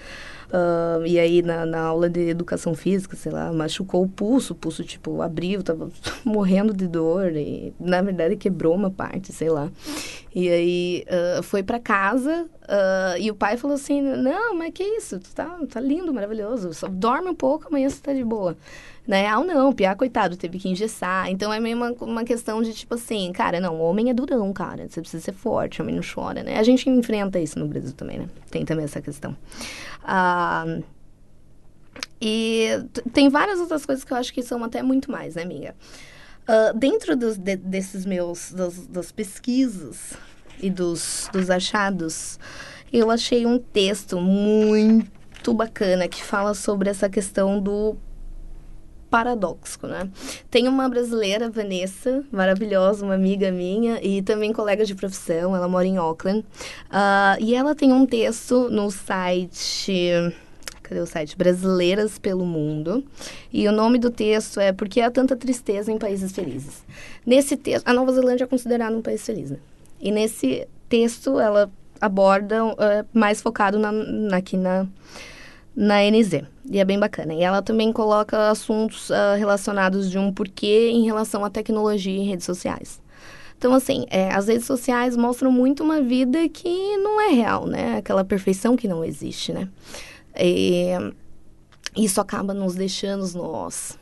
Uh, 0.50 1.06
e 1.06 1.16
aí, 1.16 1.42
na, 1.42 1.64
na, 1.64 1.80
aula 1.80 2.10
de 2.10 2.28
educação 2.28 2.74
física, 2.74 3.16
sei 3.16 3.30
lá, 3.30 3.52
machucou 3.52 4.02
o 4.02 4.08
pulso, 4.08 4.52
o 4.52 4.56
pulso, 4.56 4.82
tipo, 4.82 5.22
abriu, 5.22 5.62
tava 5.62 5.88
morrendo 6.24 6.74
de 6.74 6.88
dor, 6.88 7.36
e 7.36 7.72
na 7.78 8.02
verdade 8.02 8.34
quebrou 8.34 8.74
uma 8.74 8.90
parte, 8.90 9.32
sei 9.32 9.48
lá. 9.48 9.70
E 10.34 10.48
aí, 10.48 11.04
uh, 11.38 11.42
foi 11.44 11.62
para 11.62 11.78
casa, 11.78 12.46
uh, 12.64 13.16
e 13.20 13.30
o 13.30 13.34
pai 13.34 13.56
falou 13.56 13.76
assim, 13.76 14.02
não, 14.02 14.56
mas 14.56 14.72
que 14.74 14.82
isso, 14.82 15.20
tu 15.20 15.32
tá, 15.32 15.56
tá 15.68 15.80
lindo, 15.80 16.12
maravilhoso, 16.12 16.74
só 16.74 16.88
dorme 16.88 17.30
um 17.30 17.34
pouco, 17.34 17.68
amanhã 17.68 17.88
você 17.88 18.00
tá 18.02 18.12
de 18.12 18.24
boa. 18.24 18.56
Na 19.06 19.16
real, 19.16 19.44
não, 19.44 19.72
Piá, 19.72 19.94
coitado, 19.94 20.36
teve 20.36 20.58
que 20.58 20.68
engessar. 20.68 21.30
Então 21.30 21.52
é 21.52 21.58
meio 21.58 21.76
uma, 21.76 21.90
uma 21.92 22.24
questão 22.24 22.62
de 22.62 22.72
tipo 22.72 22.94
assim, 22.94 23.32
cara, 23.32 23.60
não, 23.60 23.76
o 23.76 23.80
homem 23.80 24.10
é 24.10 24.14
durão, 24.14 24.52
cara. 24.52 24.88
Você 24.88 25.00
precisa 25.00 25.22
ser 25.22 25.32
forte, 25.32 25.80
o 25.80 25.84
homem 25.84 25.96
não 25.96 26.02
chora, 26.02 26.42
né? 26.42 26.58
A 26.58 26.62
gente 26.62 26.88
enfrenta 26.88 27.38
isso 27.38 27.58
no 27.58 27.66
Brasil 27.66 27.92
também, 27.92 28.18
né? 28.18 28.28
Tem 28.50 28.64
também 28.64 28.84
essa 28.84 29.00
questão. 29.00 29.36
Ah. 30.04 30.78
E 32.20 32.68
tem 33.12 33.28
várias 33.28 33.58
outras 33.58 33.86
coisas 33.86 34.04
que 34.04 34.12
eu 34.12 34.16
acho 34.16 34.32
que 34.32 34.42
são 34.42 34.62
até 34.62 34.82
muito 34.82 35.10
mais, 35.10 35.34
né, 35.34 35.42
amiga? 35.42 35.74
Uh, 36.42 36.76
dentro 36.76 37.16
dos, 37.16 37.38
de, 37.38 37.56
desses 37.56 38.04
meus, 38.04 38.52
das, 38.52 38.86
das 38.86 39.10
pesquisas 39.10 40.14
e 40.60 40.68
dos, 40.68 41.30
dos 41.32 41.48
achados, 41.48 42.38
eu 42.92 43.10
achei 43.10 43.46
um 43.46 43.58
texto 43.58 44.20
muito 44.20 45.54
bacana 45.54 46.08
que 46.08 46.22
fala 46.22 46.52
sobre 46.52 46.90
essa 46.90 47.08
questão 47.08 47.60
do 47.60 47.96
paradoxo, 49.10 49.86
né? 49.86 50.08
Tem 50.50 50.68
uma 50.68 50.88
brasileira, 50.88 51.50
Vanessa, 51.50 52.24
maravilhosa, 52.30 53.04
uma 53.04 53.14
amiga 53.14 53.50
minha 53.50 53.98
e 54.02 54.22
também 54.22 54.52
colega 54.52 54.84
de 54.84 54.94
profissão, 54.94 55.54
ela 55.54 55.68
mora 55.68 55.86
em 55.86 55.96
Auckland. 55.96 56.40
Uh, 56.40 57.40
e 57.40 57.54
ela 57.54 57.74
tem 57.74 57.92
um 57.92 58.06
texto 58.06 58.68
no 58.70 58.90
site 58.90 60.32
cadê 60.90 61.00
o 61.00 61.06
site? 61.06 61.36
Brasileiras 61.36 62.18
pelo 62.18 62.44
Mundo. 62.44 63.04
E 63.52 63.66
o 63.68 63.72
nome 63.72 63.96
do 63.96 64.10
texto 64.10 64.58
é 64.58 64.72
Por 64.72 64.88
que 64.88 65.00
há 65.00 65.10
tanta 65.10 65.36
tristeza 65.36 65.90
em 65.90 65.98
países 65.98 66.32
felizes? 66.32 66.84
Nesse 67.24 67.56
texto, 67.56 67.86
a 67.86 67.92
Nova 67.92 68.12
Zelândia 68.12 68.44
é 68.44 68.46
considerada 68.46 68.96
um 68.96 69.00
país 69.00 69.24
feliz, 69.24 69.50
né? 69.50 69.58
E 70.00 70.10
nesse 70.10 70.66
texto 70.88 71.38
ela 71.38 71.70
aborda 72.00 72.64
uh, 72.64 72.76
mais 73.12 73.40
focado 73.40 73.78
na, 73.78 73.92
na, 73.92 74.38
aqui 74.38 74.56
na, 74.56 74.86
na 75.74 76.02
NZ. 76.02 76.42
E 76.70 76.78
é 76.78 76.84
bem 76.84 76.98
bacana. 76.98 77.34
E 77.34 77.42
ela 77.42 77.62
também 77.62 77.92
coloca 77.92 78.50
assuntos 78.50 79.10
uh, 79.10 79.36
relacionados 79.36 80.10
de 80.10 80.18
um 80.18 80.32
porquê 80.32 80.90
em 80.90 81.04
relação 81.04 81.44
à 81.44 81.50
tecnologia 81.50 82.16
e 82.16 82.26
redes 82.26 82.44
sociais. 82.44 83.00
Então, 83.58 83.74
assim, 83.74 84.06
é, 84.08 84.32
as 84.32 84.48
redes 84.48 84.64
sociais 84.64 85.16
mostram 85.16 85.52
muito 85.52 85.82
uma 85.82 86.00
vida 86.00 86.48
que 86.48 86.96
não 86.96 87.20
é 87.20 87.28
real, 87.28 87.66
né? 87.66 87.98
Aquela 87.98 88.24
perfeição 88.24 88.74
que 88.74 88.88
não 88.88 89.04
existe, 89.04 89.52
né? 89.52 89.68
E 90.34 90.92
isso 91.94 92.20
acaba 92.20 92.54
nos 92.54 92.74
deixando 92.74 93.26
nós, 93.34 93.98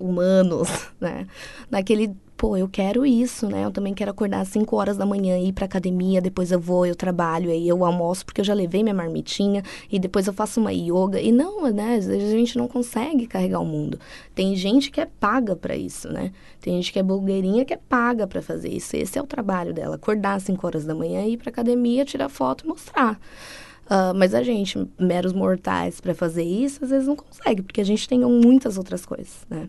humanos, 0.00 0.68
né? 1.00 1.28
Naquele 1.70 2.16
pô, 2.42 2.56
eu 2.56 2.68
quero 2.68 3.06
isso, 3.06 3.46
né? 3.46 3.64
Eu 3.64 3.70
também 3.70 3.94
quero 3.94 4.10
acordar 4.10 4.40
às 4.40 4.48
5 4.48 4.74
horas 4.74 4.96
da 4.96 5.06
manhã, 5.06 5.38
ir 5.38 5.52
pra 5.52 5.64
academia, 5.64 6.20
depois 6.20 6.50
eu 6.50 6.58
vou, 6.58 6.84
eu 6.84 6.96
trabalho, 6.96 7.48
aí 7.48 7.68
eu 7.68 7.84
almoço, 7.84 8.26
porque 8.26 8.40
eu 8.40 8.44
já 8.44 8.52
levei 8.52 8.82
minha 8.82 8.92
marmitinha, 8.92 9.62
e 9.88 9.96
depois 9.96 10.26
eu 10.26 10.32
faço 10.32 10.58
uma 10.58 10.72
yoga. 10.72 11.20
E 11.20 11.30
não, 11.30 11.70
né? 11.70 11.94
Às 11.94 12.06
vezes 12.06 12.34
a 12.34 12.36
gente 12.36 12.58
não 12.58 12.66
consegue 12.66 13.28
carregar 13.28 13.60
o 13.60 13.64
mundo. 13.64 13.96
Tem 14.34 14.56
gente 14.56 14.90
que 14.90 15.00
é 15.00 15.06
paga 15.06 15.54
para 15.54 15.76
isso, 15.76 16.08
né? 16.08 16.32
Tem 16.60 16.74
gente 16.74 16.92
que 16.92 16.98
é 16.98 17.02
blogueirinha 17.04 17.64
que 17.64 17.74
é 17.74 17.76
paga 17.76 18.26
para 18.26 18.42
fazer 18.42 18.70
isso. 18.70 18.96
Esse 18.96 19.16
é 19.16 19.22
o 19.22 19.26
trabalho 19.26 19.72
dela, 19.72 19.94
acordar 19.94 20.34
às 20.34 20.42
5 20.42 20.66
horas 20.66 20.84
da 20.84 20.96
manhã, 20.96 21.24
ir 21.24 21.36
pra 21.36 21.48
academia, 21.48 22.04
tirar 22.04 22.28
foto 22.28 22.64
e 22.64 22.66
mostrar. 22.66 23.20
Uh, 23.86 24.12
mas 24.16 24.34
a 24.34 24.42
gente, 24.42 24.84
meros 24.98 25.32
mortais, 25.32 26.00
para 26.00 26.12
fazer 26.12 26.42
isso, 26.42 26.82
às 26.82 26.90
vezes 26.90 27.06
não 27.06 27.14
consegue, 27.14 27.62
porque 27.62 27.80
a 27.80 27.84
gente 27.84 28.08
tem 28.08 28.18
muitas 28.18 28.76
outras 28.78 29.06
coisas, 29.06 29.46
né? 29.48 29.68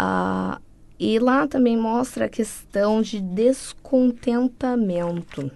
Uh, 0.00 0.71
e 1.04 1.18
lá 1.18 1.48
também 1.48 1.76
mostra 1.76 2.26
a 2.26 2.28
questão 2.28 3.02
de 3.02 3.20
descontentamento, 3.20 5.50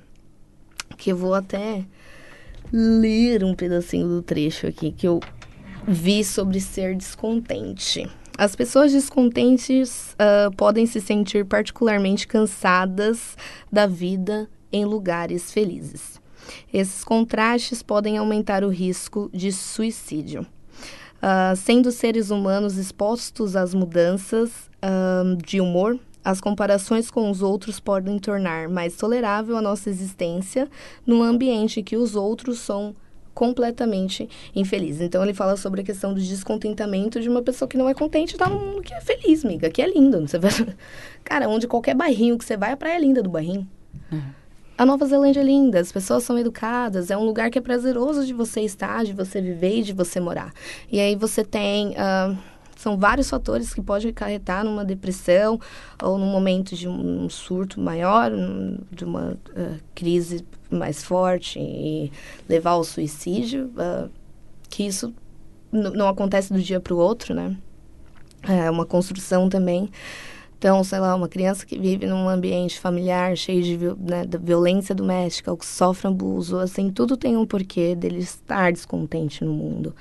que 0.97 1.13
eu 1.13 1.17
vou 1.17 1.35
até 1.35 1.85
ler 2.73 3.45
um 3.45 3.55
pedacinho 3.55 4.09
do 4.09 4.23
trecho 4.23 4.67
aqui 4.67 4.91
que 4.91 5.07
eu 5.07 5.21
vi 5.87 6.25
sobre 6.25 6.61
ser 6.61 6.97
descontente. 6.97 8.11
As 8.37 8.57
pessoas 8.57 8.91
descontentes 8.91 10.15
uh, 10.15 10.51
podem 10.57 10.85
se 10.85 11.01
sentir 11.01 11.45
particularmente 11.45 12.27
cansadas 12.27 13.37
da 13.71 13.87
vida 13.87 14.51
em 14.73 14.85
lugares 14.85 15.53
felizes. 15.53 16.21
Esses 16.75 17.05
contrastes 17.05 17.85
podem 17.85 18.19
aumentar 18.19 18.65
o 18.65 18.69
risco 18.69 19.31
de 19.33 19.53
suicídio. 19.53 20.45
Uh, 21.17 21.57
sendo 21.57 21.91
seres 21.91 22.31
humanos 22.31 22.77
expostos 22.77 23.57
às 23.57 23.73
mudanças 23.73 24.71
uh, 24.83 25.37
de 25.37 25.61
humor, 25.61 25.99
as 26.25 26.41
comparações 26.41 27.11
com 27.11 27.31
os 27.31 27.41
outros 27.41 27.79
podem 27.79 28.19
tornar 28.19 28.69
mais 28.69 28.97
tolerável 28.97 29.57
a 29.57 29.63
nossa 29.63 29.89
existência 29.89 30.69
num 31.07 31.23
ambiente 31.23 31.83
que 31.83 31.97
os 31.97 32.17
outros 32.17 32.59
são 32.59 32.95
completamente 33.33 34.29
infelizes. 34.55 35.03
Então 35.03 35.23
ele 35.23 35.35
fala 35.35 35.57
sobre 35.57 35.83
a 35.83 35.85
questão 35.85 36.15
do 36.15 36.21
descontentamento 36.21 37.21
de 37.21 37.29
uma 37.29 37.43
pessoa 37.43 37.69
que 37.69 37.77
não 37.77 37.89
é 37.89 37.95
contente 37.95 38.33
estar 38.33 38.47
tá 38.47 38.51
num 38.51 38.59
mundo 38.59 38.83
que 38.83 38.95
é 38.95 39.01
feliz, 39.01 39.45
amiga, 39.45 39.71
que 39.71 39.83
é 39.83 39.87
lindo. 39.87 40.27
Você 40.27 40.39
vai... 40.39 40.51
Cara, 41.23 41.49
onde 41.49 41.69
qualquer 41.69 41.95
bairrinho 41.95 42.39
que 42.39 42.45
você 42.45 42.57
vai, 42.57 42.73
a 42.73 42.77
praia 42.77 42.97
é 42.97 43.01
linda 43.01 43.23
do 43.23 43.29
bairrinho. 43.31 43.69
Uhum. 44.11 44.23
A 44.79 44.85
Nova 44.85 45.07
Zelândia 45.07 45.41
é 45.41 45.45
linda, 45.45 45.81
as 45.81 45.91
pessoas 45.91 46.23
são 46.23 46.39
educadas, 46.39 47.11
é 47.11 47.17
um 47.17 47.25
lugar 47.25 47.51
que 47.51 47.59
é 47.59 47.63
prazeroso 47.63 48.27
de 48.27 48.35
você 48.35 48.61
estar, 48.61 49.05
de 49.05 49.15
você 49.15 49.41
viver 49.41 49.79
e 49.79 49.83
de 49.83 49.95
você 49.95 50.21
morar. 50.21 50.53
E 50.93 51.01
aí 51.01 51.17
você 51.17 51.43
tem. 51.43 51.91
Uh, 51.93 52.37
são 52.77 52.99
vários 52.99 53.31
fatores 53.31 53.73
que 53.73 53.81
podem 53.81 54.11
acarretar 54.11 54.63
numa 54.63 54.85
depressão 54.85 55.59
ou 56.03 56.19
num 56.19 56.27
momento 56.27 56.77
de 56.77 56.87
um 56.87 57.27
surto 57.31 57.81
maior, 57.81 58.31
de 58.93 59.03
uma 59.03 59.33
uh, 59.33 59.79
crise 59.95 60.45
mais 60.71 61.03
forte 61.03 61.59
e 61.59 62.13
levar 62.47 62.73
ao 62.73 62.85
suicídio, 62.85 63.73
uh, 63.79 64.11
que 64.69 64.83
isso 64.87 65.15
não 65.73 66.07
acontece 66.07 66.53
do 66.53 66.61
dia 66.61 66.81
para 66.81 66.93
o 66.93 66.99
outro, 66.99 67.35
né? 67.35 67.57
É 68.43 68.71
uma 68.71 68.85
construção 68.85 69.49
também. 69.49 69.91
Então, 70.59 70.83
sei 70.83 70.99
lá, 70.99 71.15
uma 71.15 71.29
criança 71.29 71.67
que 71.67 71.79
vive 71.79 72.07
num 72.07 72.29
ambiente 72.29 72.81
familiar 72.81 73.37
cheio 73.37 73.63
de, 73.63 73.77
né, 73.79 74.25
violência 74.41 74.95
doméstica, 74.95 75.51
ou 75.51 75.57
que 75.57 75.67
sofre 75.67 76.09
abuso, 76.09 76.59
assim, 76.59 76.91
tudo 76.91 77.17
tem 77.17 77.37
um 77.37 77.45
porquê 77.45 77.95
dele 77.95 78.19
estar 78.19 78.73
descontente 78.73 79.45
no 79.45 79.53
mundo, 79.53 79.95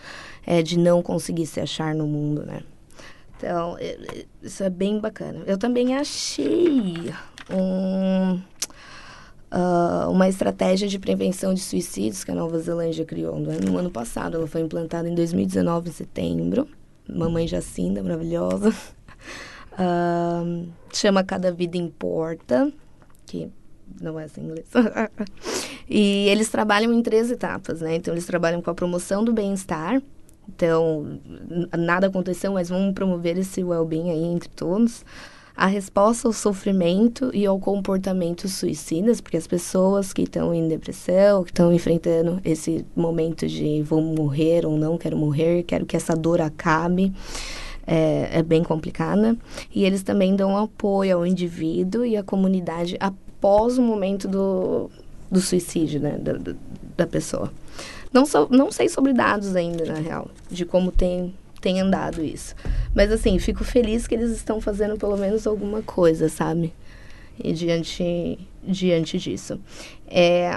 é, 0.46 0.62
de 0.62 0.80
não 0.80 1.02
conseguir 1.02 1.46
se 1.46 1.60
achar 1.60 1.94
no 1.94 2.08
mundo, 2.08 2.46
né? 2.46 2.62
Então, 3.38 3.76
isso 4.42 4.64
é 4.64 4.70
bem 4.70 5.00
bacana. 5.00 5.44
Eu 5.46 5.58
também 5.58 5.94
achei 5.94 7.14
um, 7.52 8.40
uh, 9.52 10.10
uma 10.10 10.30
estratégia 10.30 10.88
de 10.88 10.98
prevenção 10.98 11.54
de 11.54 11.60
suicídios 11.60 12.24
que 12.24 12.32
a 12.32 12.36
Nova 12.36 12.58
Zelândia 12.60 13.04
criou 13.04 13.38
no 13.38 13.78
ano 13.78 13.92
passado. 13.92 14.38
Ela 14.38 14.48
foi 14.48 14.62
implantada 14.62 15.10
em 15.10 15.14
2019, 15.14 15.90
em 15.90 15.92
setembro. 15.92 16.68
Mamãe 17.08 17.46
Jacinda, 17.46 18.02
maravilhosa. 18.02 18.74
Uh, 19.76 20.70
chama 20.94 21.24
Cada 21.24 21.52
Vida 21.52 21.78
Importa, 21.78 22.72
que 23.26 23.52
não 24.02 24.20
é 24.20 24.26
assim 24.26 24.42
em 24.42 24.46
inglês. 24.46 24.68
e 25.90 26.28
eles 26.30 26.50
trabalham 26.50 26.94
em 26.94 27.02
três 27.02 27.30
etapas, 27.30 27.82
né? 27.82 27.96
Então, 27.96 28.14
eles 28.14 28.26
trabalham 28.26 28.62
com 28.62 28.70
a 28.70 28.76
promoção 28.76 29.24
do 29.24 29.34
bem-estar. 29.34 30.02
Então, 30.48 31.20
nada 31.78 32.08
aconteceu, 32.08 32.54
mas 32.54 32.70
vamos 32.70 32.94
promover 32.94 33.38
esse 33.38 33.64
well-being 33.64 34.12
aí 34.12 34.24
entre 34.24 34.50
todos. 34.50 35.04
A 35.58 35.68
resposta 35.68 36.28
ao 36.28 36.34
sofrimento 36.34 37.32
e 37.34 37.46
ao 37.46 37.58
comportamento 37.58 38.48
suicidas, 38.48 39.22
porque 39.22 39.38
as 39.38 39.48
pessoas 39.48 40.12
que 40.12 40.24
estão 40.24 40.54
em 40.54 40.68
depressão, 40.68 41.44
que 41.44 41.52
estão 41.52 41.72
enfrentando 41.72 42.42
esse 42.44 42.86
momento 42.94 43.48
de 43.48 43.82
vou 43.82 44.02
morrer 44.02 44.66
ou 44.66 44.78
não 44.78 44.98
quero 44.98 45.16
morrer, 45.16 45.64
quero 45.64 45.86
que 45.86 45.96
essa 45.96 46.14
dor 46.14 46.42
acabe 46.42 47.14
é, 47.86 48.40
é 48.40 48.44
bem 48.44 48.64
complicada. 48.64 49.38
E 49.74 49.84
eles 49.84 50.04
também 50.04 50.36
dão 50.36 50.58
apoio 50.58 51.18
ao 51.18 51.26
indivíduo 51.26 52.06
e 52.06 52.18
à 52.18 52.24
comunidade 52.24 52.98
após 53.00 53.78
o 53.78 53.82
momento 53.82 54.28
do, 54.28 54.90
do 55.30 55.40
suicídio, 55.40 56.00
né, 56.00 56.18
da, 56.18 56.34
da 56.98 57.08
pessoa. 57.08 57.52
Não, 58.12 58.26
so, 58.26 58.48
não 58.50 58.72
sei 58.72 58.88
sobre 58.88 59.14
dados 59.14 59.56
ainda, 59.56 59.86
na 59.86 59.96
real, 59.96 60.30
de 60.50 60.66
como 60.66 60.92
tem, 60.92 61.34
tem 61.60 61.82
andado 61.82 62.24
isso. 62.24 62.56
Mas, 62.94 63.12
assim, 63.12 63.38
fico 63.40 63.64
feliz 63.64 64.08
que 64.08 64.16
eles 64.16 64.32
estão 64.32 64.62
fazendo 64.62 64.98
pelo 64.98 65.18
menos 65.18 65.46
alguma 65.46 65.82
coisa, 65.82 66.30
sabe? 66.30 66.74
E 67.44 67.52
diante, 67.52 68.40
diante 68.64 69.18
disso. 69.18 69.60
É, 70.08 70.50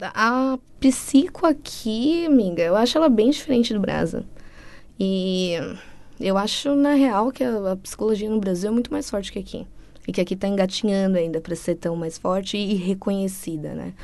a 0.00 0.58
psico 0.80 1.46
aqui, 1.46 2.26
amiga, 2.26 2.62
eu 2.62 2.74
acho 2.74 2.96
ela 2.96 3.08
bem 3.08 3.30
diferente 3.30 3.74
do 3.74 3.80
Brasa. 3.80 4.24
E 4.98 5.56
eu 6.20 6.36
acho, 6.36 6.74
na 6.74 6.94
real, 6.94 7.30
que 7.32 7.42
a, 7.44 7.76
psicologia 7.76 8.28
no 8.28 8.40
Brasil 8.40 8.70
é 8.70 8.72
muito 8.72 8.92
mais 8.92 9.08
forte 9.08 9.32
que 9.32 9.38
aqui 9.38 9.66
e 10.06 10.12
que 10.12 10.20
aqui 10.20 10.34
está 10.34 10.48
engatinhando 10.48 11.16
ainda 11.16 11.40
para 11.40 11.54
ser 11.54 11.76
tão 11.76 11.94
mais 11.94 12.18
forte 12.18 12.56
e 12.56 12.74
reconhecida, 12.74 13.74
né? 13.74 13.94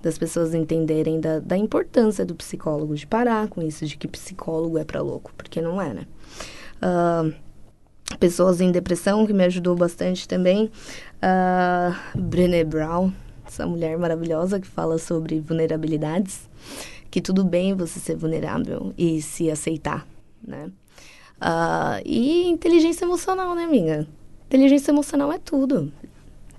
Das 0.00 0.16
pessoas 0.16 0.54
entenderem 0.54 1.20
da, 1.20 1.40
da 1.40 1.56
importância 1.56 2.24
do 2.24 2.34
psicólogo, 2.34 2.94
de 2.94 3.06
parar 3.06 3.48
com 3.48 3.60
isso, 3.60 3.84
de 3.84 3.96
que 3.96 4.06
psicólogo 4.06 4.78
é 4.78 4.84
para 4.84 5.02
louco, 5.02 5.32
porque 5.36 5.60
não 5.60 5.80
é, 5.82 5.92
né? 5.92 6.06
Uh, 6.80 7.34
pessoas 8.20 8.60
em 8.60 8.70
depressão, 8.70 9.26
que 9.26 9.32
me 9.32 9.44
ajudou 9.44 9.74
bastante 9.74 10.28
também. 10.28 10.70
Uh, 11.16 12.18
Brené 12.18 12.62
Brown, 12.62 13.10
essa 13.44 13.66
mulher 13.66 13.98
maravilhosa 13.98 14.60
que 14.60 14.66
fala 14.66 14.96
sobre 14.98 15.40
vulnerabilidades, 15.40 16.48
que 17.10 17.20
tudo 17.20 17.44
bem 17.44 17.74
você 17.74 17.98
ser 17.98 18.14
vulnerável 18.14 18.94
e 18.96 19.20
se 19.20 19.50
aceitar, 19.50 20.06
né? 20.46 20.70
Uh, 21.40 22.02
e 22.04 22.46
inteligência 22.48 23.04
emocional, 23.04 23.54
né, 23.54 23.64
amiga? 23.64 24.06
Inteligência 24.46 24.90
emocional 24.90 25.32
é 25.32 25.38
tudo. 25.38 25.92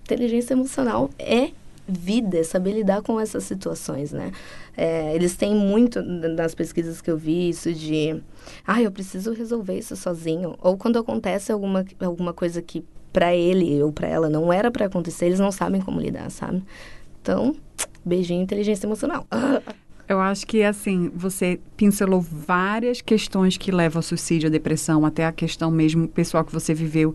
Inteligência 0.04 0.54
emocional 0.54 1.10
é 1.20 1.52
vida, 1.88 2.38
é 2.38 2.44
saber 2.44 2.74
lidar 2.74 3.02
com 3.02 3.20
essas 3.20 3.44
situações, 3.44 4.12
né? 4.12 4.32
É, 4.78 5.14
eles 5.16 5.36
têm 5.36 5.56
muito, 5.56 6.02
nas 6.02 6.54
pesquisas 6.56 7.02
que 7.02 7.12
eu 7.12 7.18
vi, 7.18 7.50
isso 7.50 7.74
de... 7.74 8.22
Ah, 8.66 8.82
eu 8.82 8.92
preciso 8.92 9.34
resolver 9.34 9.78
isso 9.78 9.96
sozinho. 9.96 10.56
Ou 10.62 10.78
quando 10.78 11.00
acontece 11.00 11.52
alguma, 11.52 11.86
alguma 12.00 12.34
coisa 12.34 12.62
que 12.62 12.86
para 13.12 13.36
ele 13.36 13.82
ou 13.82 13.92
para 13.92 14.08
ela 14.08 14.30
não 14.30 14.54
era 14.54 14.70
para 14.72 14.86
acontecer, 14.86 15.26
eles 15.26 15.40
não 15.40 15.52
sabem 15.52 15.82
como 15.82 16.00
lidar, 16.00 16.30
sabe? 16.30 16.64
Então, 17.22 17.56
beijinho 18.06 18.42
inteligência 18.42 18.86
emocional. 18.86 19.26
Eu 20.10 20.20
acho 20.20 20.48
que, 20.48 20.64
assim, 20.64 21.12
você 21.14 21.60
pincelou 21.78 22.20
várias 22.20 23.00
questões 23.00 23.58
que 23.58 23.72
levam 23.72 24.00
ao 24.00 24.04
suicídio, 24.04 24.48
à 24.48 24.50
depressão, 24.50 25.06
até 25.06 25.24
a 25.24 25.32
questão 25.32 25.70
mesmo 25.70 26.08
pessoal 26.08 26.44
que 26.44 26.52
você 26.52 26.74
viveu. 26.74 27.14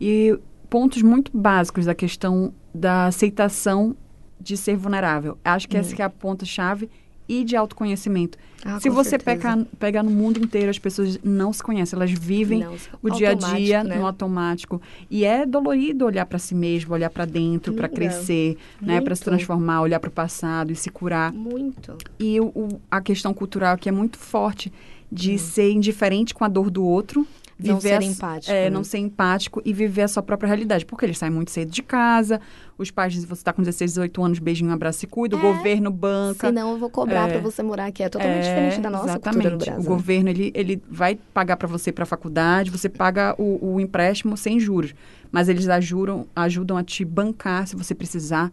E 0.00 0.38
pontos 0.70 1.02
muito 1.02 1.36
básicos 1.36 1.86
da 1.86 1.94
questão 1.94 2.54
da 2.72 3.06
aceitação 3.06 3.96
de 4.40 4.56
ser 4.56 4.76
vulnerável. 4.76 5.36
Acho 5.44 5.68
que 5.68 5.76
hum. 5.76 5.80
essa 5.80 5.96
que 5.96 6.00
é 6.00 6.04
a 6.04 6.10
ponta-chave 6.10 6.88
e 7.28 7.44
de 7.44 7.56
autoconhecimento. 7.56 8.38
Ah, 8.64 8.80
se 8.80 8.88
você 8.88 9.18
pegar, 9.18 9.58
pegar 9.78 10.02
no 10.02 10.10
mundo 10.10 10.38
inteiro, 10.38 10.70
as 10.70 10.78
pessoas 10.78 11.18
não 11.22 11.52
se 11.52 11.62
conhecem, 11.62 11.96
elas 11.96 12.10
vivem 12.10 12.60
não, 12.60 12.74
o 13.02 13.10
dia 13.10 13.30
a 13.30 13.34
dia 13.34 13.84
né? 13.84 13.96
no 13.96 14.06
automático. 14.06 14.80
E 15.10 15.24
é 15.24 15.46
dolorido 15.46 16.04
olhar 16.04 16.26
para 16.26 16.38
si 16.38 16.54
mesmo, 16.54 16.92
olhar 16.92 17.10
para 17.10 17.24
dentro, 17.24 17.74
para 17.74 17.88
crescer, 17.88 18.56
né, 18.80 19.00
para 19.00 19.14
se 19.14 19.22
transformar, 19.22 19.82
olhar 19.82 20.00
para 20.00 20.08
o 20.08 20.12
passado 20.12 20.72
e 20.72 20.76
se 20.76 20.90
curar. 20.90 21.32
Muito. 21.32 21.96
E 22.18 22.40
o, 22.40 22.46
o, 22.46 22.80
a 22.90 23.00
questão 23.00 23.32
cultural 23.32 23.76
que 23.76 23.88
é 23.88 23.92
muito 23.92 24.18
forte 24.18 24.72
de 25.10 25.34
hum. 25.34 25.38
ser 25.38 25.70
indiferente 25.70 26.34
com 26.34 26.44
a 26.44 26.48
dor 26.48 26.70
do 26.70 26.84
outro 26.84 27.26
viver 27.58 27.72
Não 27.72 27.80
ser 27.80 28.02
empático, 28.02 28.52
é, 28.52 28.64
né? 28.64 28.70
não 28.70 28.84
ser 28.84 28.98
empático 28.98 29.62
e 29.64 29.72
viver 29.72 30.02
a 30.02 30.08
sua 30.08 30.22
própria 30.22 30.46
realidade. 30.48 30.84
Porque 30.84 31.06
eles 31.06 31.16
saem 31.16 31.32
muito 31.32 31.50
cedo 31.50 31.70
de 31.70 31.82
casa, 31.82 32.40
os 32.76 32.90
pais 32.90 33.12
dizem, 33.14 33.26
você 33.26 33.40
está 33.40 33.52
com 33.52 33.62
16, 33.62 33.92
18 33.92 34.22
anos, 34.22 34.38
beijinho, 34.38 34.70
abraço 34.72 35.04
e 35.04 35.08
cuida, 35.08 35.36
o 35.36 35.38
É. 35.38 35.42
governo 35.42 35.90
banca. 35.90 36.48
Senão 36.48 36.72
eu 36.72 36.78
vou 36.78 36.90
cobrar 36.90 37.28
É. 37.28 37.32
pra 37.32 37.40
você 37.40 37.62
morar 37.62 37.86
aqui. 37.86 38.02
É 38.02 38.08
totalmente 38.10 38.44
É, 38.44 38.48
diferente 38.48 38.80
da 38.82 38.90
nossa 38.90 39.04
exatamente. 39.06 39.42
cultura 39.50 39.50
no 39.50 39.58
Brasil. 39.58 39.80
O 39.90 39.94
governo 39.96 40.28
ele, 40.28 40.52
ele 40.54 40.82
vai 40.90 41.18
pagar 41.32 41.56
para 41.56 41.66
você 41.66 41.90
para 41.90 42.02
a 42.02 42.06
faculdade, 42.06 42.70
você 42.70 42.88
paga 42.88 43.34
o, 43.38 43.74
o 43.74 43.80
empréstimo 43.80 44.36
sem 44.36 44.60
juros, 44.60 44.94
mas 45.32 45.48
eles 45.48 45.66
ajudam, 45.68 46.26
ajudam 46.36 46.76
a 46.76 46.84
te 46.84 47.04
bancar 47.04 47.66
se 47.66 47.74
você 47.74 47.94
precisar. 47.94 48.52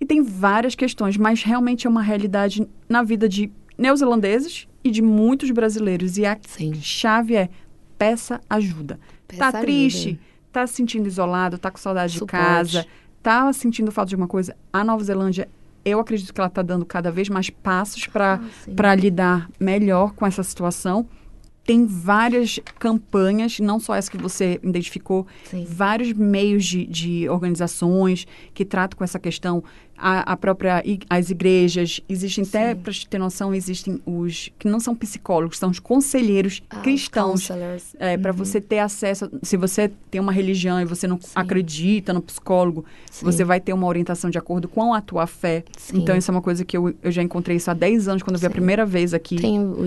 E 0.00 0.04
tem 0.04 0.20
várias 0.20 0.74
questões, 0.74 1.16
mas 1.16 1.44
realmente 1.44 1.86
é 1.86 1.90
uma 1.90 2.02
realidade 2.02 2.66
na 2.88 3.04
vida 3.04 3.28
de 3.28 3.52
neozelandeses 3.78 4.66
e 4.82 4.90
de 4.90 5.00
muitos 5.00 5.50
brasileiros. 5.52 6.18
E 6.18 6.26
a 6.26 6.36
Sim. 6.46 6.74
chave 6.74 7.36
é 7.36 7.48
peça 8.02 8.40
ajuda. 8.50 8.98
Peça 9.28 9.38
tá 9.40 9.46
ajuda. 9.48 9.62
triste, 9.62 10.20
tá 10.50 10.66
se 10.66 10.74
sentindo 10.74 11.06
isolado, 11.06 11.58
tá 11.58 11.70
com 11.70 11.78
saudade 11.78 12.18
Suporte. 12.18 12.32
de 12.32 12.36
casa, 12.76 12.86
tá 13.22 13.52
sentindo 13.52 13.90
falta 13.92 14.08
de 14.10 14.16
uma 14.16 14.26
coisa. 14.28 14.56
A 14.72 14.82
Nova 14.82 15.02
Zelândia, 15.04 15.48
eu 15.84 16.00
acredito 16.00 16.32
que 16.34 16.40
ela 16.40 16.50
tá 16.50 16.62
dando 16.62 16.84
cada 16.84 17.10
vez 17.10 17.28
mais 17.28 17.48
passos 17.50 18.06
para 18.06 18.40
Ah, 18.76 18.94
lidar 18.94 19.48
melhor 19.58 20.12
com 20.14 20.26
essa 20.26 20.42
situação. 20.42 21.06
Tem 21.64 21.86
várias 21.86 22.58
campanhas, 22.80 23.60
não 23.60 23.78
só 23.78 23.94
essa 23.94 24.10
que 24.10 24.18
você 24.18 24.58
identificou, 24.64 25.24
Sim. 25.44 25.64
vários 25.64 26.12
meios 26.12 26.64
de, 26.64 26.84
de 26.86 27.28
organizações 27.28 28.26
que 28.52 28.64
tratam 28.64 28.98
com 28.98 29.04
essa 29.04 29.18
questão. 29.20 29.62
A, 29.96 30.32
a 30.32 30.36
própria 30.36 30.82
as 31.08 31.30
igrejas, 31.30 32.00
existem 32.08 32.42
até, 32.44 32.74
Sim. 32.74 32.80
para 32.80 32.92
te 32.92 33.06
ter 33.08 33.18
noção, 33.18 33.54
existem 33.54 34.00
os 34.04 34.50
que 34.58 34.66
não 34.68 34.80
são 34.80 34.94
psicólogos, 34.96 35.58
são 35.58 35.70
os 35.70 35.78
conselheiros 35.78 36.60
Ah, 36.68 36.76
os 36.78 36.82
cristãos. 36.82 37.48
É, 37.98 38.16
para 38.16 38.32
Uhum. 38.32 38.36
você 38.38 38.60
ter 38.60 38.80
acesso, 38.80 39.30
se 39.42 39.56
você 39.56 39.90
tem 40.10 40.20
uma 40.20 40.32
religião 40.32 40.80
e 40.80 40.84
você 40.84 41.06
não 41.06 41.20
Sim. 41.20 41.30
acredita 41.34 42.12
no 42.12 42.20
psicólogo, 42.20 42.84
Sim. 43.10 43.24
você 43.24 43.44
vai 43.44 43.60
ter 43.60 43.72
uma 43.72 43.86
orientação 43.86 44.28
de 44.28 44.38
acordo 44.38 44.66
com 44.66 44.92
a 44.92 45.00
tua 45.00 45.26
fé. 45.26 45.62
Sim. 45.78 45.98
Então, 45.98 46.16
isso 46.16 46.30
é 46.30 46.34
uma 46.34 46.42
coisa 46.42 46.64
que 46.64 46.76
eu, 46.76 46.94
eu 47.02 47.12
já 47.12 47.22
encontrei 47.22 47.56
isso 47.58 47.70
há 47.70 47.74
10 47.74 48.08
anos, 48.08 48.22
quando 48.22 48.34
eu 48.36 48.40
vi 48.40 48.46
a 48.46 48.48
Sim. 48.50 48.54
primeira 48.54 48.84
vez 48.84 49.14
aqui. 49.14 49.36
Tem 49.36 49.60
o 49.60 49.84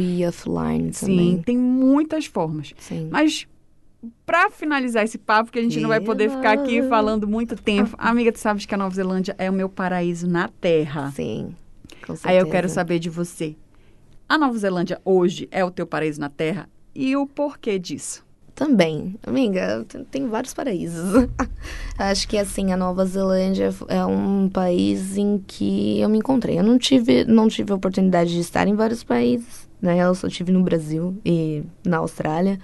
Sim, 0.93 1.07
também. 1.07 1.41
tem 1.41 1.57
muitas 1.57 2.25
formas. 2.25 2.73
Sim. 2.77 3.09
Mas 3.11 3.47
para 4.25 4.49
finalizar 4.49 5.03
esse 5.03 5.17
papo, 5.17 5.51
que 5.51 5.59
a 5.59 5.61
gente 5.61 5.79
não 5.79 5.89
vai 5.89 5.99
poder 6.01 6.29
ficar 6.29 6.51
aqui 6.53 6.81
falando 6.83 7.27
muito 7.27 7.55
tempo, 7.55 7.95
amiga, 7.97 8.31
tu 8.31 8.39
sabes 8.39 8.65
que 8.65 8.73
a 8.73 8.77
Nova 8.77 8.93
Zelândia 8.95 9.35
é 9.37 9.49
o 9.49 9.53
meu 9.53 9.69
paraíso 9.69 10.27
na 10.27 10.47
Terra. 10.47 11.11
Sim. 11.11 11.55
Com 12.05 12.13
Aí 12.23 12.37
eu 12.37 12.45
quero 12.45 12.67
certeza. 12.67 12.73
saber 12.73 12.99
de 12.99 13.09
você. 13.09 13.55
A 14.27 14.37
Nova 14.37 14.57
Zelândia 14.57 14.99
hoje 15.05 15.47
é 15.51 15.63
o 15.63 15.71
teu 15.71 15.85
paraíso 15.87 16.19
na 16.19 16.29
Terra 16.29 16.67
e 16.93 17.15
o 17.15 17.25
porquê 17.27 17.77
disso? 17.79 18.23
Também. 18.55 19.15
Amiga, 19.27 19.85
tem- 19.87 20.03
tem 20.05 20.27
vários 20.27 20.53
paraísos. 20.53 21.27
Acho 21.99 22.27
que, 22.27 22.37
assim, 22.37 22.71
a 22.71 22.77
Nova 22.77 23.05
Zelândia 23.05 23.69
é 23.89 24.05
um 24.05 24.47
país 24.49 25.17
em 25.17 25.43
que 25.45 25.99
eu 25.99 26.07
me 26.07 26.19
encontrei. 26.19 26.57
Eu 26.57 26.63
não 26.63 26.77
tive, 26.77 27.25
não 27.25 27.49
tive 27.49 27.73
a 27.73 27.75
oportunidade 27.75 28.31
de 28.33 28.39
estar 28.39 28.65
em 28.67 28.73
vários 28.73 29.03
países, 29.03 29.67
né? 29.81 29.97
Eu 29.99 30.15
só 30.15 30.29
tive 30.29 30.53
no 30.53 30.63
Brasil 30.63 31.17
e 31.25 31.63
na 31.85 31.97
Austrália. 31.97 32.57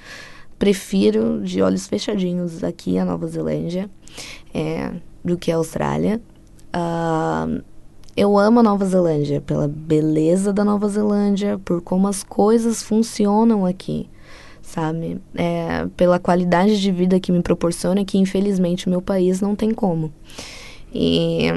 Prefiro, 0.62 1.41
de 1.41 1.60
olhos 1.60 1.88
fechadinhos, 1.88 2.63
aqui 2.63 3.00
a 3.00 3.04
Nova 3.04 3.26
Zelândia 3.26 3.89
é, 4.54 4.91
do 5.26 5.36
que 5.36 5.52
a 5.52 5.56
Austrália. 5.56 6.21
Ah, 6.71 7.47
eu 8.15 8.38
amo 8.38 8.60
a 8.60 8.63
Nova 8.63 8.86
Zelândia 8.86 9.41
pela 9.41 9.67
beleza 9.67 10.54
da 10.54 10.63
Nova 10.63 10.88
Zelândia, 10.88 11.60
por 11.65 11.82
como 11.82 12.08
as 12.08 12.21
coisas 12.24 12.84
funcionam 12.84 13.65
aqui 13.65 14.08
sabe? 14.62 15.19
É, 15.34 15.88
pela 15.97 16.19
qualidade 16.19 16.80
de 16.80 16.91
vida 16.91 17.19
que 17.19 17.32
me 17.32 17.41
proporciona, 17.41 18.06
que 18.06 18.19
infelizmente 18.19 18.86
o 18.86 18.89
meu 18.91 19.02
país 19.02 19.41
não 19.41 19.56
tem 19.56 19.71
como. 19.71 20.13
E 20.93 21.47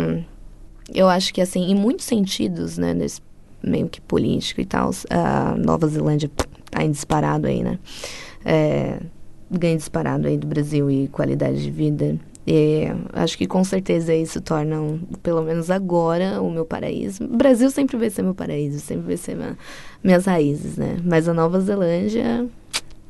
eu 0.95 1.11
acho 1.11 1.35
que, 1.35 1.43
assim, 1.43 1.71
em 1.71 1.75
muitos 1.75 2.07
sentidos, 2.07 2.79
né, 2.79 2.95
nesse 2.95 3.21
meio 3.62 3.87
que 3.87 4.01
político 4.01 4.62
e 4.62 4.64
tal, 4.64 4.90
a 5.11 5.55
Nova 5.59 5.87
Zelândia 5.88 6.31
tá 6.71 6.83
em 6.83 6.90
disparado 6.90 7.47
aí, 7.47 7.62
né? 7.62 7.79
É, 8.45 8.99
ganha 9.51 9.77
disparado 9.77 10.27
aí 10.29 10.37
do 10.37 10.47
Brasil 10.47 10.91
e 10.91 11.09
qualidade 11.09 11.63
de 11.63 11.71
vida. 11.71 12.17
E 12.47 12.85
acho 13.15 13.39
que 13.39 13.47
com 13.47 13.65
certeza 13.65 14.15
isso 14.15 14.39
torna, 14.41 14.79
um, 14.81 14.99
pelo 15.23 15.43
menos 15.43 15.71
agora, 15.71 16.43
o 16.43 16.51
meu 16.51 16.65
paraíso. 16.67 17.25
O 17.25 17.37
Brasil 17.37 17.71
sempre 17.71 17.97
vai 17.97 18.11
ser 18.11 18.23
meu 18.23 18.35
paraíso, 18.35 18.81
sempre 18.81 19.07
vai 19.07 19.17
ser 19.17 19.35
minha- 19.35 19.57
minhas 20.03 20.27
raízes, 20.27 20.77
né? 20.77 20.99
Mas 21.03 21.27
a 21.27 21.33
Nova 21.33 21.59
Zelândia 21.61 22.47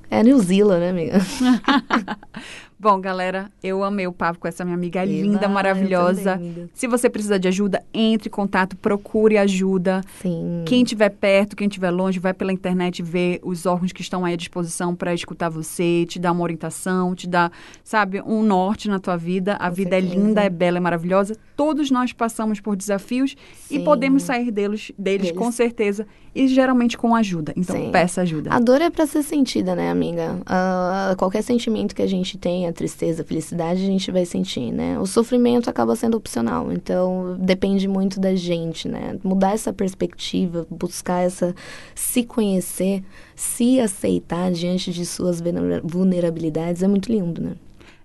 é 0.09 0.23
New 0.23 0.39
Zealand, 0.39 0.81
né, 0.81 0.91
amiga? 0.91 1.19
Bom, 2.79 3.01
galera, 3.01 3.51
eu 3.63 3.83
amei 3.85 4.07
o 4.07 4.13
papo 4.13 4.39
com 4.41 4.49
essa 4.49 4.65
minha 4.65 4.77
amiga 4.77 5.03
Eba, 5.03 5.11
linda, 5.11 5.49
maravilhosa. 5.49 6.35
também. 6.35 6.69
Se 6.75 6.87
você 6.87 7.09
precisa 7.09 7.39
de 7.39 7.49
ajuda, 7.49 7.83
entre 7.95 8.29
em 8.29 8.31
contato, 8.31 8.77
procure 8.77 9.39
ajuda. 9.39 10.03
Sim. 10.21 10.63
Quem 10.67 10.83
estiver 10.83 11.09
perto, 11.09 11.57
quem 11.57 11.67
estiver 11.69 11.91
longe, 11.91 12.19
vai 12.19 12.35
pela 12.35 12.53
internet 12.53 13.03
ver 13.03 13.41
os 13.43 13.65
órgãos 13.65 13.93
que 13.93 14.03
estão 14.03 14.25
aí 14.25 14.35
à 14.35 14.37
disposição 14.37 14.95
para 14.95 15.15
escutar 15.15 15.49
você, 15.49 16.05
te 16.07 16.19
dar 16.19 16.33
uma 16.33 16.43
orientação, 16.43 17.15
te 17.15 17.29
dar, 17.29 17.51
sabe, 17.83 18.21
um 18.21 18.43
norte 18.43 18.89
na 18.89 18.99
tua 18.99 19.17
vida. 19.17 19.55
A 19.55 19.69
Com 19.71 19.77
vida 19.77 19.97
é 19.97 20.01
certeza. 20.01 20.21
linda, 20.21 20.43
é 20.43 20.51
bela, 20.51 20.77
é 20.77 20.81
maravilhosa. 20.81 21.37
Todos 21.57 21.91
nós 21.91 22.13
passamos 22.13 22.61
por 22.61 22.77
desafios 22.77 23.37
e 23.71 23.79
Sim. 23.79 23.85
podemos 23.85 24.25
sair 24.25 24.51
deles, 24.51 24.91
deles, 24.99 25.31
com 25.31 25.51
certeza 25.53 26.07
e 26.35 26.49
geralmente 26.49 26.99
com 26.99 27.15
ajuda. 27.15 27.53
Então, 27.57 27.77
Sim. 27.77 27.91
peça 27.93 28.23
ajuda. 28.23 28.51
A 28.53 28.59
dor 28.59 28.81
é 28.81 28.91
pra 28.91 29.07
ser 29.07 29.23
sentida, 29.23 29.77
né, 29.77 29.89
amiga? 29.91 30.41
Ah, 30.45 31.15
qualquer 31.17 31.43
sentimento 31.43 31.95
que 31.95 32.03
a 32.03 32.07
gente 32.09 32.37
tenha, 32.65 32.73
tristeza, 32.73 33.23
felicidade, 33.25 33.83
a 33.83 33.87
gente 33.87 34.11
vai 34.11 34.25
sentir, 34.25 34.73
né? 34.73 34.99
O 34.99 35.07
sofrimento 35.07 35.69
acaba 35.69 35.95
sendo 35.95 36.17
opcional, 36.17 36.73
então 36.73 37.37
depende 37.39 37.87
muito 37.87 38.19
da 38.19 38.35
gente, 38.35 38.89
né? 38.89 39.19
Mudar 39.23 39.53
essa 39.53 39.73
perspectiva, 39.73 40.67
buscar 40.71 41.23
essa. 41.23 41.55
se 41.95 42.25
conhecer, 42.25 43.03
se 43.37 43.79
aceitar 43.81 44.51
diante 44.51 44.93
de 44.93 45.05
suas 45.05 45.41
vulnera- 45.41 45.81
vulnerabilidades 45.85 46.83
é 46.83 46.89
muito 46.89 47.11
lindo, 47.13 47.43
né? 47.43 47.53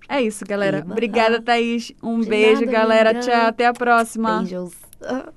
É 0.07 0.21
isso, 0.21 0.43
galera. 0.45 0.79
Eba. 0.79 0.91
Obrigada, 0.91 1.39
Thaís. 1.41 1.91
Um 2.01 2.19
De 2.19 2.29
beijo, 2.29 2.61
nada, 2.61 2.71
galera. 2.71 3.09
amiga. 3.11 3.25
Tchau, 3.25 3.45
até 3.47 3.65
a 3.67 3.73
próxima. 3.73 4.39
Beijos. 4.39 4.71
Ah. 5.03 5.29